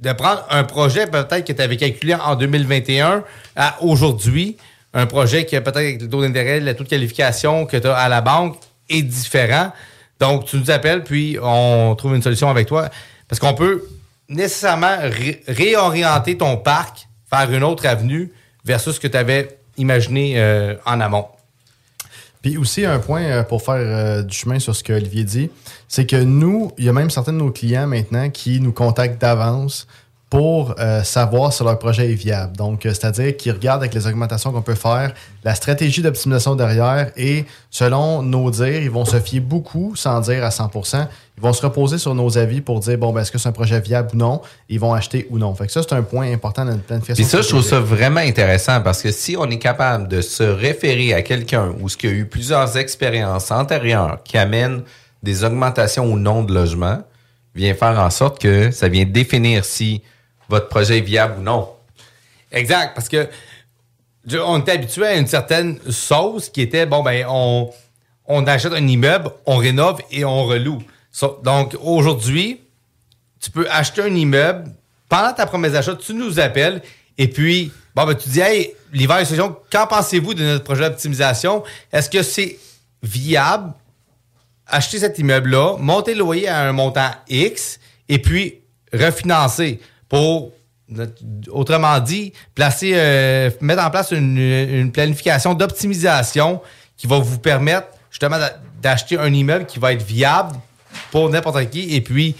[0.00, 3.24] de prendre un projet peut-être que tu avais calculé en 2021
[3.56, 4.56] à aujourd'hui,
[4.94, 7.96] un projet qui peut-être avec le taux d'intérêt, le taux de qualification que tu as
[7.96, 8.56] à la banque
[8.88, 9.72] est différent.
[10.20, 12.88] Donc, tu nous appelles, puis on trouve une solution avec toi.
[13.28, 13.84] Parce qu'on peut
[14.28, 18.32] nécessairement ré- réorienter ton parc, faire une autre avenue
[18.64, 21.26] versus ce que tu avais imaginé euh, en amont.
[22.42, 25.50] Puis aussi, un point euh, pour faire euh, du chemin sur ce que Olivier dit,
[25.88, 29.20] c'est que nous, il y a même certains de nos clients maintenant qui nous contactent
[29.20, 29.86] d'avance
[30.28, 32.56] pour euh, savoir si leur projet est viable.
[32.56, 35.12] Donc, euh, c'est-à-dire qu'ils regardent avec les augmentations qu'on peut faire,
[35.44, 40.42] la stratégie d'optimisation derrière et selon nos dires, ils vont se fier beaucoup, sans dire
[40.42, 41.06] à 100%
[41.36, 43.52] Ils vont se reposer sur nos avis pour dire, bon, ben, est-ce que c'est un
[43.52, 44.42] projet viable ou non?
[44.68, 45.54] Ils vont acheter ou non.
[45.54, 47.22] Fait que ça, c'est un point important dans notre planification.
[47.22, 50.42] Puis ça, je trouve ça vraiment intéressant parce que si on est capable de se
[50.42, 54.82] référer à quelqu'un ou ce qui a eu plusieurs expériences antérieures qui amènent
[55.22, 56.98] des augmentations ou non de logement,
[57.54, 60.02] vient faire en sorte que ça vient définir si
[60.48, 61.68] votre projet est viable ou non.
[62.52, 63.28] Exact, parce que
[64.34, 69.30] on était habitué à une certaine sauce qui était bon ben on, achète un immeuble,
[69.46, 70.82] on rénove et on reloue.
[71.42, 72.60] Donc aujourd'hui,
[73.40, 74.70] tu peux acheter un immeuble
[75.08, 76.82] pendant ta promesse d'achat, tu nous appelles
[77.18, 81.62] et puis bon ben tu dis hey l'hiver session, qu'en pensez-vous de notre projet d'optimisation?
[81.92, 82.58] Est-ce que c'est
[83.02, 83.72] viable?
[84.66, 87.78] Acheter cet immeuble-là, monter le loyer à un montant X
[88.08, 88.60] et puis
[88.92, 90.52] refinancer pour,
[91.50, 96.60] autrement dit, placer, euh, mettre en place une, planification d'optimisation
[96.96, 100.54] qui va vous permettre justement d'a- d'acheter un immeuble qui va être viable
[101.10, 102.34] pour n'importe qui et puis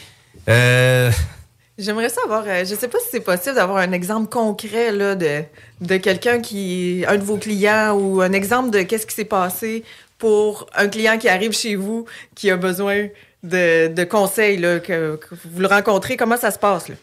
[0.49, 1.11] euh,
[1.79, 5.43] J'aimerais savoir, euh, je sais pas si c'est possible d'avoir un exemple concret là, de,
[5.83, 9.85] de quelqu'un qui, un de vos clients ou un exemple de qu'est-ce qui s'est passé
[10.17, 13.09] pour un client qui arrive chez vous qui a besoin
[13.43, 16.89] de, de conseils, là, que, que vous le rencontrez, comment ça se passe?
[16.89, 16.95] Là?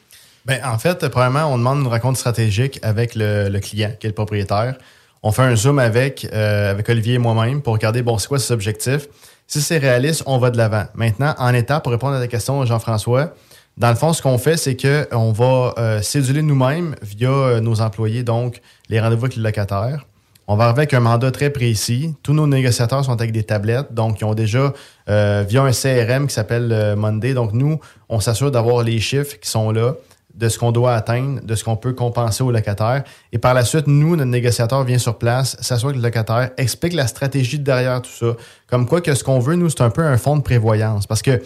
[0.45, 4.09] Ben, en fait, premièrement, on demande une rencontre stratégique avec le, le client, qui est
[4.09, 4.75] le propriétaire.
[5.21, 8.39] On fait un zoom avec, euh, avec Olivier et moi-même pour regarder, bon, c'est quoi
[8.39, 9.07] ses objectifs.
[9.47, 10.85] Si c'est réaliste, on va de l'avant.
[10.95, 13.33] Maintenant, en étape, pour répondre à ta question, Jean-François,
[13.77, 17.79] dans le fond, ce qu'on fait, c'est qu'on va euh, céduler nous-mêmes via euh, nos
[17.79, 20.05] employés, donc les rendez-vous avec les locataires.
[20.45, 22.15] On va arriver avec un mandat très précis.
[22.21, 24.73] Tous nos négociateurs sont avec des tablettes, donc ils ont déjà
[25.09, 27.33] euh, via un CRM qui s'appelle euh, Monday.
[27.33, 27.79] Donc nous,
[28.09, 29.93] on s'assure d'avoir les chiffres qui sont là,
[30.33, 33.03] de ce qu'on doit atteindre, de ce qu'on peut compenser aux locataires.
[33.31, 36.93] Et par la suite, nous, notre négociateur vient sur place, s'assure que le locataire explique
[36.93, 38.35] la stratégie derrière tout ça.
[38.67, 41.05] Comme quoi que ce qu'on veut, nous, c'est un peu un fonds de prévoyance.
[41.05, 41.41] Parce que,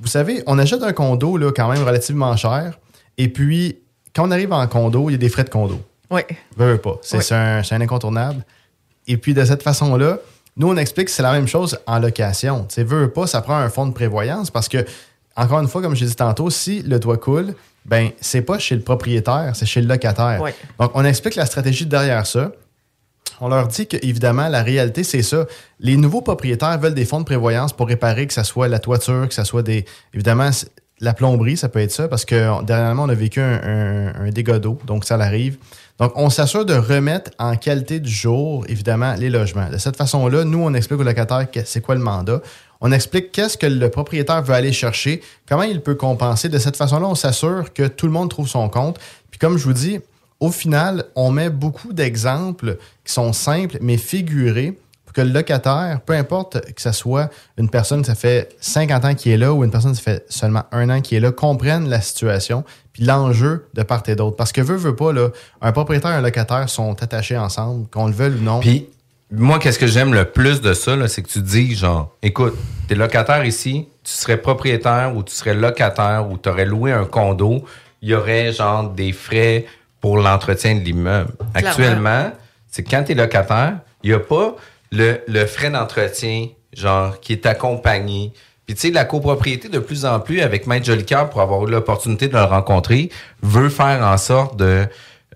[0.00, 2.78] vous savez, on achète un condo là, quand même relativement cher.
[3.16, 3.78] Et puis,
[4.14, 5.80] quand on arrive en condo, il y a des frais de condo.
[6.10, 6.20] Oui.
[6.56, 6.98] Veux, veux pas.
[7.00, 7.24] C'est Oui.
[7.30, 8.44] un, incontournable.
[9.06, 10.18] Et puis, de cette façon-là,
[10.58, 12.66] nous, on explique que c'est la même chose en location.
[12.68, 14.84] Tu sais, veux, veux pas, ça prend un fonds de prévoyance parce que,
[15.36, 17.54] encore une fois, comme j'ai dit tantôt, si le toit coule,
[17.88, 20.40] ben, c'est pas chez le propriétaire, c'est chez le locataire.
[20.80, 22.52] Donc, on explique la stratégie derrière ça.
[23.40, 25.46] On leur dit que, évidemment, la réalité, c'est ça.
[25.78, 29.28] Les nouveaux propriétaires veulent des fonds de prévoyance pour réparer, que ce soit la toiture,
[29.28, 29.84] que ce soit des.
[30.14, 30.50] Évidemment,
[31.00, 34.30] la plomberie, ça peut être ça, parce que dernièrement, on a vécu un, un- un
[34.30, 35.58] dégât d'eau, donc ça l'arrive.
[35.98, 39.68] Donc, on s'assure de remettre en qualité du jour, évidemment, les logements.
[39.68, 42.40] De cette façon-là, nous, on explique au locataire que- c'est quoi le mandat.
[42.80, 46.48] On explique qu'est-ce que le propriétaire veut aller chercher, comment il peut compenser.
[46.48, 48.98] De cette façon-là, on s'assure que tout le monde trouve son compte.
[49.30, 50.00] Puis comme je vous dis,
[50.40, 56.00] au final, on met beaucoup d'exemples qui sont simples, mais figurés, pour que le locataire,
[56.04, 59.64] peu importe que ce soit une personne ça fait 50 ans qui est là ou
[59.64, 63.68] une personne ça fait seulement un an qui est là, comprenne la situation puis l'enjeu
[63.74, 64.36] de part et d'autre.
[64.36, 65.28] Parce que veut, veut pas, là,
[65.60, 68.60] un propriétaire et un locataire sont attachés ensemble, qu'on le veuille ou non.
[69.30, 72.54] Moi, qu'est-ce que j'aime le plus de ça, c'est que tu dis, genre, écoute,
[72.88, 77.04] t'es locataire ici, tu serais propriétaire ou tu serais locataire ou tu aurais loué un
[77.04, 77.64] condo,
[78.02, 79.66] il y aurait, genre, des frais
[80.00, 81.32] pour l'entretien de l'immeuble.
[81.54, 82.30] Actuellement,
[82.68, 84.54] c'est que quand tu es locataire, il n'y a pas
[84.92, 88.32] le, le frais d'entretien, genre, qui est accompagné.
[88.64, 91.70] Puis, tu sais, la copropriété, de plus en plus, avec Maître Jolicoeur, pour avoir eu
[91.70, 93.10] l'opportunité de le rencontrer,
[93.42, 94.86] veut faire en sorte de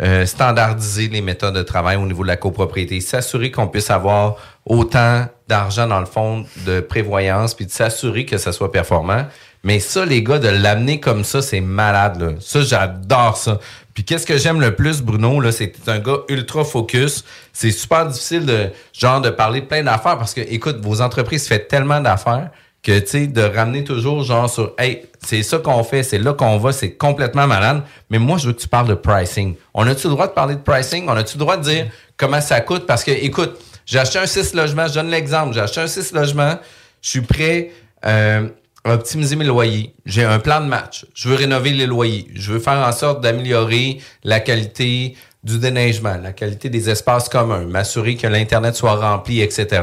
[0.03, 4.37] euh, standardiser les méthodes de travail au niveau de la copropriété, s'assurer qu'on puisse avoir
[4.65, 9.27] autant d'argent dans le fonds de prévoyance, puis de s'assurer que ça soit performant.
[9.63, 12.21] Mais ça, les gars, de l'amener comme ça, c'est malade.
[12.21, 12.31] Là.
[12.41, 13.59] Ça, j'adore ça.
[13.93, 17.25] Puis qu'est-ce que j'aime le plus, Bruno, là, c'est un gars ultra focus.
[17.53, 21.47] C'est super difficile de genre de parler de plein d'affaires parce que, écoute, vos entreprises
[21.47, 22.51] font tellement d'affaires
[22.83, 26.33] que tu sais de ramener toujours genre sur hey c'est ça qu'on fait c'est là
[26.33, 29.87] qu'on va c'est complètement malade mais moi je veux que tu parles de pricing on
[29.87, 31.07] a-tu le droit de parler de pricing?
[31.09, 32.87] On a-tu le droit de dire comment ça coûte?
[32.87, 36.13] Parce que écoute j'ai acheté un 6 logements je donne l'exemple j'ai acheté un 6
[36.13, 36.59] logements
[37.03, 37.71] Je suis prêt
[38.07, 38.49] euh,
[38.85, 39.95] à optimiser mes loyers.
[40.07, 41.07] J'ai un plan de match.
[41.15, 42.29] Je veux rénover les loyers.
[42.35, 47.65] Je veux faire en sorte d'améliorer la qualité du déneigement, la qualité des espaces communs,
[47.65, 49.83] m'assurer que l'Internet soit rempli, etc.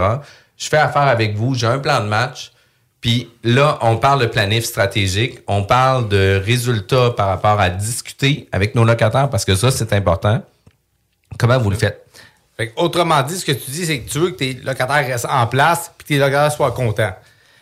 [0.55, 1.55] Je fais affaire avec vous.
[1.55, 2.51] J'ai un plan de match.
[3.01, 8.49] Puis là, on parle de planif stratégique, on parle de résultats par rapport à discuter
[8.51, 10.43] avec nos locataires parce que ça, c'est important.
[11.37, 12.05] Comment vous le faites?
[12.57, 15.05] Fait que, autrement dit, ce que tu dis, c'est que tu veux que tes locataires
[15.05, 17.13] restent en place puis que tes locataires soient contents.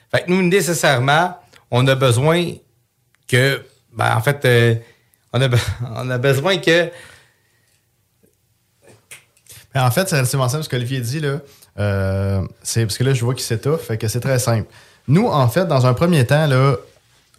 [0.10, 1.38] Fait que nous, nécessairement,
[1.70, 2.54] on a besoin
[3.28, 3.62] que,
[3.92, 4.76] ben, en fait, euh,
[5.34, 5.50] on, a,
[5.96, 6.90] on a besoin que
[9.74, 11.20] Mais en fait, c'est relativement simple ce qu'Olivier dit.
[11.20, 11.40] Là.
[11.78, 13.82] Euh, c'est parce que là, je vois qu'il s'étouffe.
[13.82, 14.70] Fait que c'est très simple.
[15.08, 16.48] Nous, en fait, dans un premier temps,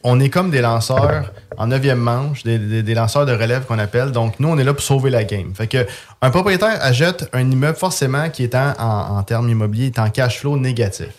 [0.03, 4.13] on est comme des lanceurs en neuvième manche, des, lanceurs de relève qu'on appelle.
[4.13, 5.53] Donc, nous, on est là pour sauver la game.
[5.55, 5.87] Fait que
[6.23, 10.57] un propriétaire achète un immeuble forcément qui est en, termes immobiliers, est en cash flow
[10.57, 11.13] négatif.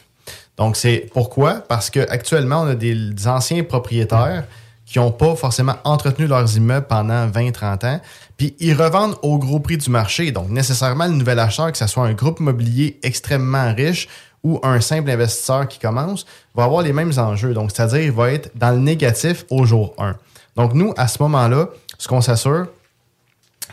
[0.57, 1.55] Donc, c'est pourquoi?
[1.55, 4.45] Parce qu'actuellement, on a des anciens propriétaires
[4.85, 8.01] qui n'ont pas forcément entretenu leurs immeubles pendant 20-30 ans,
[8.37, 10.31] puis ils revendent au gros prix du marché.
[10.31, 14.07] Donc, nécessairement, le nouvel acheteur, que ce soit un groupe immobilier extrêmement riche
[14.43, 16.25] ou un simple investisseur qui commence,
[16.55, 17.53] va avoir les mêmes enjeux.
[17.53, 20.15] Donc, c'est-à-dire, il va être dans le négatif au jour 1.
[20.55, 22.67] Donc, nous, à ce moment-là, ce qu'on s'assure,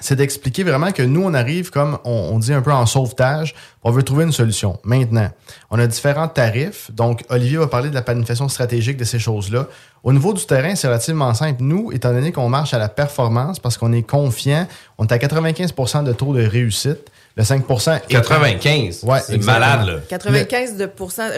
[0.01, 3.55] c'est d'expliquer vraiment que nous, on arrive comme on, on dit un peu en sauvetage,
[3.83, 4.79] on veut trouver une solution.
[4.85, 5.31] Maintenant,
[5.71, 6.91] on a différents tarifs.
[6.91, 9.67] Donc, Olivier va parler de la planification stratégique de ces choses-là.
[10.03, 11.63] Au niveau du terrain, c'est relativement simple.
[11.63, 14.67] Nous, étant donné qu'on marche à la performance parce qu'on est confiant,
[14.99, 17.11] on est à 95% de taux de réussite.
[17.37, 19.01] Le 5 étant- 95?
[19.03, 19.95] Ouais, C'est malade, là.
[20.09, 20.89] 95 de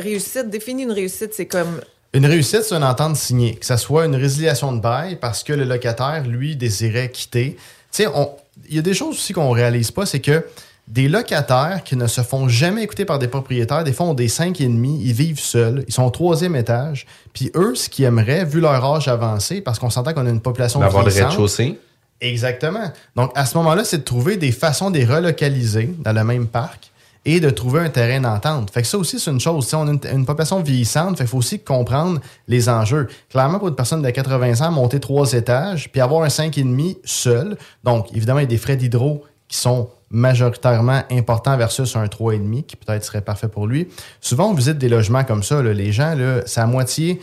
[0.03, 0.51] réussite.
[0.51, 1.81] Définis une réussite, c'est comme
[2.13, 3.55] Une réussite, c'est une entente signée.
[3.57, 7.57] Que ce soit une résiliation de bail parce que le locataire, lui, désirait quitter.
[7.93, 8.31] Tu sais, on-
[8.69, 10.45] il y a des choses aussi qu'on réalise pas, c'est que
[10.89, 14.29] des locataires qui ne se font jamais écouter par des propriétaires, des fois ont des
[14.29, 17.07] cinq et demi, ils vivent seuls, ils sont au troisième étage.
[17.33, 20.41] Puis eux, ce qu'ils aimeraient, vu leur âge avancé, parce qu'on s'entend qu'on a une
[20.41, 21.79] population D'avoir le rez-de-chaussée.
[22.21, 22.93] Exactement.
[23.15, 26.47] Donc, à ce moment-là, c'est de trouver des façons de les relocaliser dans le même
[26.47, 26.91] parc
[27.27, 28.71] et de trouver un terrain d'entente.
[28.71, 29.67] Fait que ça aussi, c'est une chose.
[29.67, 33.09] Sais, on a une, population vieillissante, fait qu'il faut aussi comprendre les enjeux.
[33.29, 37.59] Clairement, pour une personne de 80 ans, monter trois étages, puis avoir un 5,5 seul.
[37.83, 42.63] Donc, évidemment, il y a des frais d'hydro qui sont majoritairement importants versus un 3,5
[42.63, 43.89] qui peut-être serait parfait pour lui.
[44.21, 45.61] Souvent, on visite des logements comme ça.
[45.63, 47.21] Les gens, c'est à moitié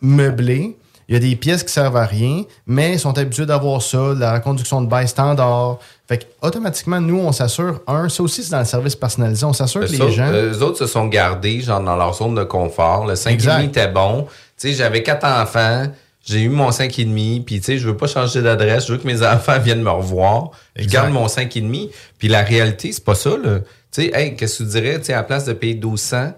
[0.00, 0.76] meublé.
[1.08, 4.14] Il y a des pièces qui servent à rien, mais ils sont habitués d'avoir ça,
[4.16, 5.78] la conduction de bail standard.
[6.08, 9.52] Fait que, automatiquement, nous, on s'assure, un, ça aussi, c'est dans le service personnalisé, on
[9.52, 10.30] s'assure que les autres- gens.
[10.32, 13.06] eux autres se sont gardés genre dans leur zone de confort.
[13.06, 13.64] Le 5,5 Exact.
[13.64, 14.22] était bon.
[14.58, 15.86] Tu sais, j'avais quatre enfants.
[16.26, 17.42] J'ai eu mon 5,5.
[17.44, 18.86] Puis, tu sais, je veux pas changer d'adresse.
[18.86, 20.50] Je veux que mes enfants viennent me revoir.
[20.76, 21.90] Je garde mon 5,5.
[22.18, 23.58] Puis, la réalité, c'est pas ça, là.
[23.92, 24.98] Tu sais, hey, qu'est-ce que tu dirais?
[25.00, 26.32] Tu sais, à la place de payer 1200,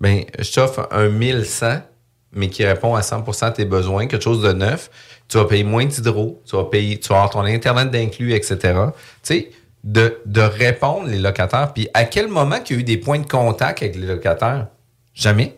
[0.00, 1.80] ben, je t'offre un 1100,
[2.32, 4.90] mais qui répond à 100% à tes besoins, quelque chose de neuf.
[5.28, 6.40] Tu vas payer moins d'hydro.
[6.46, 8.56] Tu vas payer, tu vas avoir ton Internet d'inclus, etc.
[8.62, 8.74] Tu
[9.22, 9.50] sais,
[9.84, 11.72] de, de répondre les locataires.
[11.72, 14.66] Puis à quel moment qu'il y a eu des points de contact avec les locataires?
[15.14, 15.56] Jamais.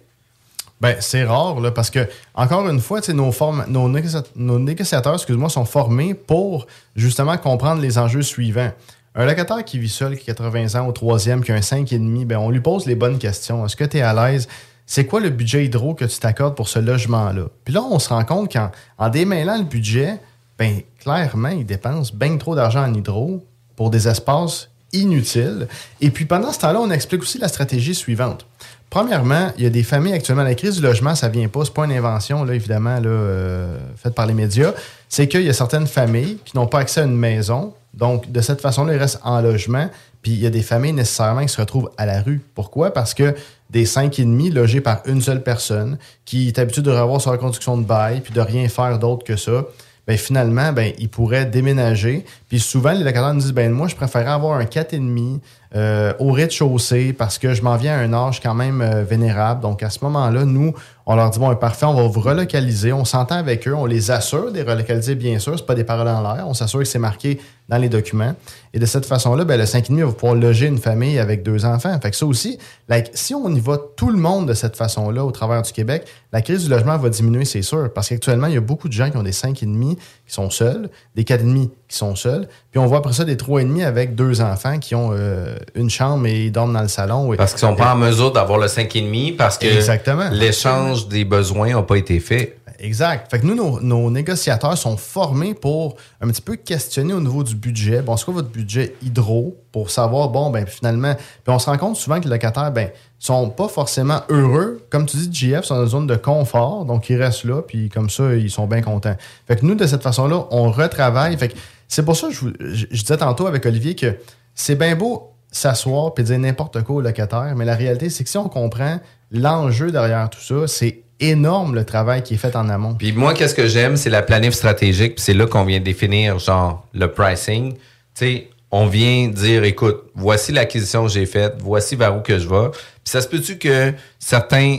[0.81, 3.31] Ben, c'est rare, là, parce que, encore une fois, nos,
[3.69, 6.67] nos, négocia- nos négociateurs excuse-moi, sont formés pour
[6.97, 8.73] justement comprendre les enjeux suivants.
[9.15, 12.25] Un locataire qui vit seul, qui a 80 ans, au troisième, qui a un 5,5,
[12.27, 13.65] ben, on lui pose les bonnes questions.
[13.65, 14.49] Est-ce que tu es à l'aise?
[14.95, 17.47] C'est quoi le budget hydro que tu t'accordes pour ce logement-là?
[17.65, 20.21] Puis là, on se rend compte qu'en en démêlant le budget,
[20.59, 23.43] ben, clairement, il dépense bien trop d'argent en hydro
[23.75, 25.67] pour des espaces inutiles.
[26.03, 28.45] Et puis pendant ce temps-là, on explique aussi la stratégie suivante.
[28.91, 31.73] Premièrement, il y a des familles actuellement, la crise du logement, ça vient pas, c'est
[31.73, 34.75] pas une invention, évidemment, là, euh, faite par les médias.
[35.09, 37.73] C'est qu'il y a certaines familles qui n'ont pas accès à une maison.
[37.95, 39.89] Donc, de cette façon-là, ils restent en logement.
[40.21, 42.43] Puis, il y a des familles nécessairement qui se retrouvent à la rue.
[42.55, 42.93] Pourquoi?
[42.93, 43.35] Parce que
[43.73, 47.31] des cinq et demi logés par une seule personne, qui est habitué de revoir sa
[47.31, 49.65] reconduction de bail, puis de rien faire d'autre que ça,
[50.07, 52.25] ben finalement, ben, ils pourraient déménager.
[52.53, 55.41] Puis souvent, les locataires nous disent, ben moi, je préférerais avoir un 4,5
[55.75, 59.63] euh, au rez-de-chaussée parce que je m'en viens à un âge quand même euh, vénérable.
[59.63, 60.75] Donc, à ce moment-là, nous,
[61.07, 62.93] on leur dit, bon, parfait, on va vous relocaliser.
[62.93, 65.59] On s'entend avec eux, on les assure des relocaliser, bien sûr.
[65.59, 66.45] C'est pas des paroles en l'air.
[66.47, 67.41] On s'assure que c'est marqué
[67.71, 68.35] dans les documents.
[68.75, 71.99] Et de cette façon-là, ben, le 5,5 va pouvoir loger une famille avec deux enfants.
[72.01, 75.25] Fait que ça aussi, like, si on y va tout le monde de cette façon-là
[75.25, 77.91] au travers du Québec, la crise du logement va diminuer, c'est sûr.
[77.95, 80.91] Parce qu'actuellement, il y a beaucoup de gens qui ont des 5,5 qui sont seuls,
[81.17, 82.42] des 4,5 qui sont seuls.
[82.71, 86.27] Puis on voit après ça des 3,5 avec deux enfants qui ont euh, une chambre
[86.27, 87.35] et ils dorment dans le salon.
[87.37, 90.29] Parce qu'ils sont pas en mesure d'avoir le 5,5 parce que Exactement.
[90.31, 92.57] l'échange des besoins n'a pas été fait.
[92.81, 93.31] exact.
[93.31, 97.43] Fait que nous, nos, nos négociateurs sont formés pour un petit peu questionner au niveau
[97.45, 98.03] du budget.
[98.03, 101.79] Bon, c'est quoi votre budget hydro pour savoir, bon, ben finalement, puis on se rend
[101.79, 104.83] compte souvent que les locataires, ben, sont pas forcément heureux.
[104.91, 107.89] Comme tu dis, GF, sont dans une zone de confort, donc ils restent là, puis
[107.89, 109.15] comme ça, ils sont bien contents.
[109.47, 111.37] Fait que nous, de cette façon-là, on retravaille.
[111.39, 111.55] Fait que
[111.93, 114.17] c'est pour ça que je, disais tantôt avec Olivier que
[114.55, 118.31] c'est bien beau s'asseoir puis dire n'importe quoi au locataire, mais la réalité, c'est que
[118.31, 118.99] si on comprend
[119.31, 122.95] l'enjeu derrière tout ça, c'est énorme le travail qui est fait en amont.
[122.95, 125.17] Puis moi, qu'est-ce que j'aime, c'est la planif stratégique.
[125.17, 127.75] Puis c'est là qu'on vient définir, genre, le pricing.
[127.75, 127.79] Tu
[128.15, 132.49] sais, on vient dire, écoute, voici l'acquisition que j'ai faite, voici vers où que je
[132.49, 132.71] vais.
[132.71, 134.79] Puis ça se peut-tu que certains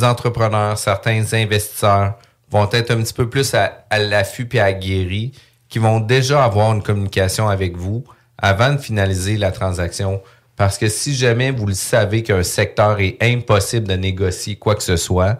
[0.00, 2.14] entrepreneurs, certains investisseurs
[2.52, 5.32] vont être un petit peu plus à, à l'affût puis aguerris,
[5.76, 8.02] qui vont déjà avoir une communication avec vous
[8.38, 10.22] avant de finaliser la transaction.
[10.56, 14.82] Parce que si jamais vous le savez qu'un secteur est impossible de négocier quoi que
[14.82, 15.38] ce soit,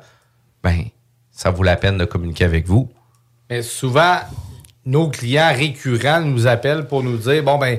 [0.63, 0.85] ben,
[1.31, 2.91] ça vaut la peine de communiquer avec vous.
[3.49, 4.19] Mais souvent,
[4.85, 7.79] nos clients récurrents nous appellent pour nous dire bon, ben,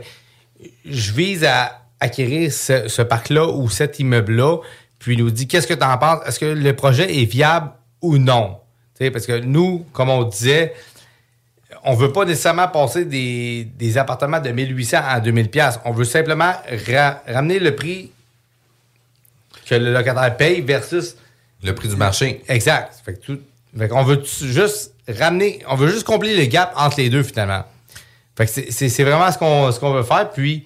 [0.83, 4.57] je vise à acquérir ce, parc-là ou cet immeuble-là,
[4.97, 6.21] puis nous dit qu'est-ce que tu en penses?
[6.25, 7.69] Est-ce que le projet est viable
[8.01, 8.57] ou non?
[9.13, 10.73] Parce que nous, comme on disait,
[11.89, 15.79] on veut pas nécessairement passer des, des appartements de 1800 à 2000 pièces.
[15.85, 16.53] On veut simplement
[16.87, 18.11] ra- ramener le prix
[19.67, 21.15] que le locataire paye versus
[21.63, 22.41] le prix du marché.
[22.47, 22.93] Exact.
[23.03, 23.39] Fait que tout-
[23.77, 27.23] fait qu'on veut tu- juste ramener, on veut juste combler le gap entre les deux
[27.23, 27.63] finalement.
[28.37, 30.29] Fait que c'est- vraiment ce qu'on ce qu'on veut faire.
[30.31, 30.65] Puis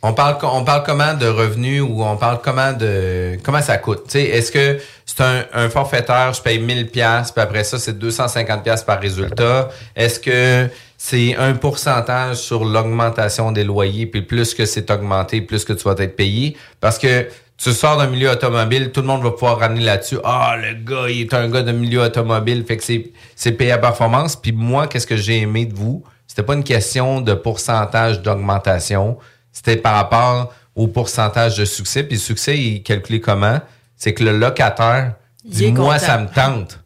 [0.00, 4.14] On parle, on parle comment de revenus ou on parle comment de comment ça coûte?
[4.14, 8.62] Est-ce que c'est un, un forfaiteur, je paye 1000 pièces puis après ça, c'est 250
[8.62, 9.68] pièces par résultat?
[9.96, 15.64] Est-ce que c'est un pourcentage sur l'augmentation des loyers, puis plus que c'est augmenté, plus
[15.64, 16.56] que tu vas être payé?
[16.80, 20.18] Parce que tu sors d'un milieu automobile, tout le monde va pouvoir ramener là-dessus.
[20.22, 23.72] Ah, le gars, il est un gars de milieu automobile, fait que c'est, c'est payé
[23.72, 24.36] à performance.
[24.36, 26.04] Puis moi, qu'est-ce que j'ai aimé de vous?
[26.28, 29.18] C'était pas une question de pourcentage d'augmentation.
[29.58, 32.04] C'était par rapport au pourcentage de succès.
[32.04, 33.60] Puis le succès, il est calculé comment?
[33.96, 36.06] C'est que le locataire Il dit Moi, content.
[36.06, 36.78] ça me tente.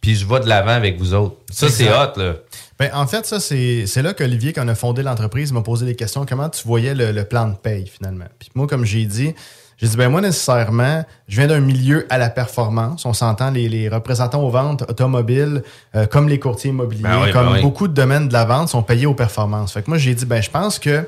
[0.00, 1.36] Puis je vais de l'avant avec vous autres.
[1.52, 2.34] Ça, c'est hot, là.
[2.78, 5.86] Ben, en fait, ça, c'est c'est là qu'Olivier, quand on a fondé l'entreprise, m'a posé
[5.86, 6.26] des questions.
[6.28, 8.26] Comment tu voyais le, le plan de paye, finalement?
[8.38, 9.34] Puis moi, comme j'ai dit,
[9.78, 13.04] j'ai dit, ben moi, nécessairement, je viens d'un milieu à la performance.
[13.06, 15.62] On s'entend, les, les représentants aux ventes automobiles,
[15.94, 17.62] euh, comme les courtiers immobiliers, Ben oui, ben comme oui.
[17.62, 19.72] beaucoup de domaines de la vente, sont payés aux performances.
[19.72, 21.06] Fait que moi, j'ai dit, ben je pense que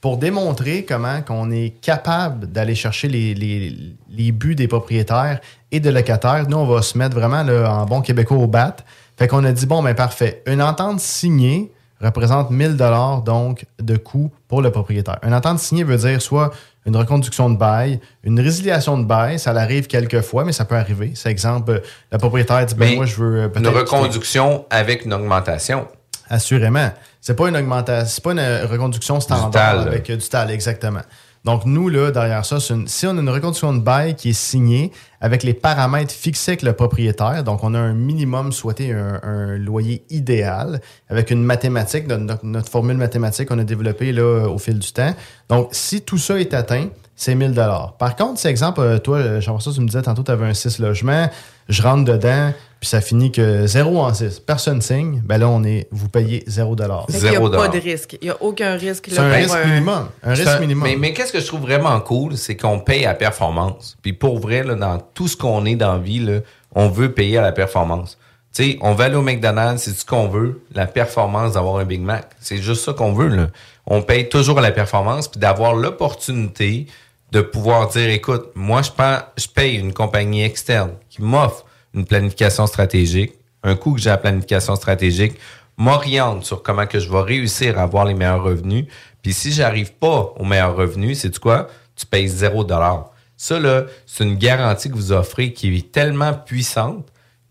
[0.00, 3.76] pour démontrer comment qu'on est capable d'aller chercher les, les,
[4.10, 5.40] les buts des propriétaires
[5.70, 8.76] et des locataires, nous, on va se mettre vraiment là, en bon québécois au bat.
[9.18, 10.42] Fait qu'on a dit, bon, ben parfait.
[10.46, 11.70] Une entente signée
[12.00, 15.18] représente 1000 dollars donc de coût pour le propriétaire.
[15.22, 16.50] Une entente signée veut dire soit
[16.86, 20.76] une reconduction de bail, une résiliation de bail, ça l'arrive quelques fois, mais ça peut
[20.76, 21.12] arriver.
[21.14, 25.12] C'est exemple, le propriétaire dit, ben Mais moi, je veux euh, Une reconduction avec une
[25.12, 25.86] augmentation.
[26.30, 26.90] Assurément.
[27.20, 29.50] C'est pas une augmentation, c'est pas une euh, reconduction standard
[29.80, 31.00] avec euh, du tal, exactement.
[31.44, 34.34] Donc, nous, là, derrière ça, une- si on a une reconduction de bail qui est
[34.34, 34.92] signée
[35.22, 39.56] avec les paramètres fixés avec le propriétaire, donc on a un minimum souhaité, un, un
[39.56, 44.92] loyer idéal, avec une mathématique, notre, formule mathématique qu'on a développée là, au fil du
[44.92, 45.14] temps.
[45.48, 47.54] Donc, si tout ça est atteint, c'est 1000
[47.98, 50.78] Par contre, c'est exemple, euh, toi, Jean-François, tu me disais tantôt, tu avais un 6
[50.78, 51.28] logements,
[51.70, 54.40] je rentre dedans, puis ça finit que 0 en 6.
[54.40, 56.74] Personne signe, ben là, on est, vous payez 0
[57.10, 58.16] Fait qu'il n'y a pas de risque.
[58.22, 59.08] Il n'y a aucun risque.
[59.10, 60.08] C'est un risque minimum.
[60.22, 60.88] Un risque un- minimum.
[60.88, 63.98] Mais, mais qu'est-ce que je trouve vraiment cool, c'est qu'on paye à performance.
[64.00, 66.40] Puis pour vrai, là, dans tout ce qu'on est dans la vie, là,
[66.74, 68.16] on veut payer à la performance.
[68.54, 71.84] Tu sais, on va aller au McDonald's, c'est ce qu'on veut, la performance d'avoir un
[71.84, 72.30] Big Mac.
[72.40, 73.28] C'est juste ça qu'on veut.
[73.28, 73.48] Là.
[73.86, 76.86] On paye toujours à la performance, puis d'avoir l'opportunité
[77.30, 83.32] de pouvoir dire, écoute, moi, je paye une compagnie externe qui m'offre une planification stratégique.
[83.62, 85.34] Un coup que j'ai la planification stratégique,
[85.76, 88.86] m'oriente sur comment que je vais réussir à avoir les meilleurs revenus.
[89.22, 91.68] Puis si j'arrive pas aux meilleurs revenus, c'est quoi?
[91.96, 93.10] Tu payes zéro dollar.
[93.36, 97.08] Ça, là, c'est une garantie que vous offrez qui est tellement puissante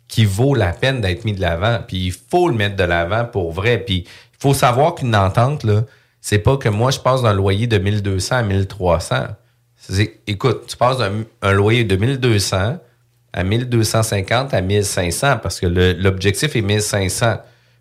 [0.08, 1.80] qui vaut la peine d'être mis de l'avant.
[1.88, 3.78] Puis il faut le mettre de l'avant pour vrai.
[3.80, 5.84] Puis il faut savoir qu'une entente, là,
[6.22, 9.28] c'est pas que moi, je passe d'un loyer de 1200 à 1300.
[9.78, 12.78] C'est- écoute, tu passes d'un un loyer de 1200
[13.34, 17.38] à 1250 à 1500 parce que l'objectif est 1500.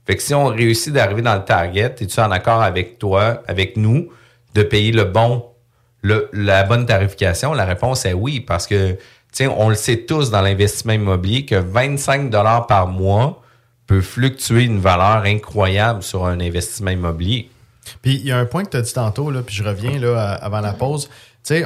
[0.07, 3.77] Fait que si on réussit d'arriver dans le target, es-tu en accord avec toi, avec
[3.77, 4.09] nous,
[4.55, 5.45] de payer le bon,
[6.03, 7.53] la bonne tarification?
[7.53, 8.97] La réponse est oui, parce que,
[9.33, 13.43] sais, on le sait tous dans l'investissement immobilier que 25 dollars par mois
[13.87, 17.51] peut fluctuer une valeur incroyable sur un investissement immobilier.
[18.03, 19.99] Puis il y a un point que tu as dit tantôt, là, puis je reviens
[19.99, 21.09] là, avant la pause.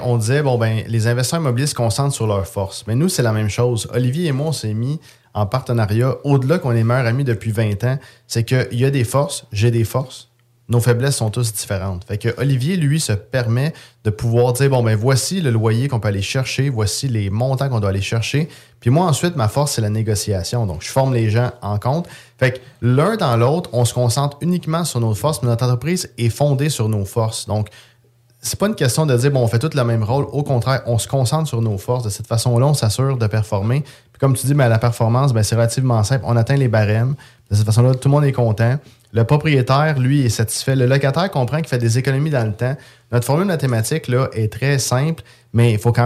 [0.03, 2.85] On disait, bon, ben, les investisseurs immobiliers se concentrent sur leurs forces.
[2.87, 3.89] Mais nous, c'est la même chose.
[3.93, 5.01] Olivier et moi, on s'est mis
[5.35, 9.05] en partenariat, au-delà qu'on est meilleurs amis depuis 20 ans, c'est qu'il y a des
[9.05, 10.29] forces, j'ai des forces.
[10.69, 12.05] Nos faiblesses sont tous différentes.
[12.05, 13.73] Fait que Olivier, lui, se permet
[14.05, 17.69] de pouvoir dire bon, ben voici le loyer qu'on peut aller chercher, voici les montants
[17.69, 18.49] qu'on doit aller chercher.
[18.81, 20.65] Puis moi, ensuite, ma force, c'est la négociation.
[20.67, 22.09] Donc, je forme les gens en compte.
[22.39, 26.11] Fait que l'un dans l'autre, on se concentre uniquement sur nos forces, mais notre entreprise
[26.17, 27.47] est fondée sur nos forces.
[27.47, 27.69] Donc,
[28.45, 30.25] c'est pas une question de dire, bon, on fait tout le même rôle.
[30.33, 32.03] Au contraire, on se concentre sur nos forces.
[32.03, 33.83] De cette façon-là, on s'assure de performer.
[33.83, 36.25] Puis comme tu dis, ben, la performance, ben, c'est relativement simple.
[36.27, 37.15] On atteint les barèmes.
[37.51, 38.79] De cette façon-là, tout le monde est content.
[39.13, 40.75] Le propriétaire, lui, est satisfait.
[40.75, 42.75] Le locataire comprend qu'il fait des économies dans le temps.
[43.13, 45.23] Notre formule mathématique, là, est très simple,
[45.53, 46.01] mais il faut quand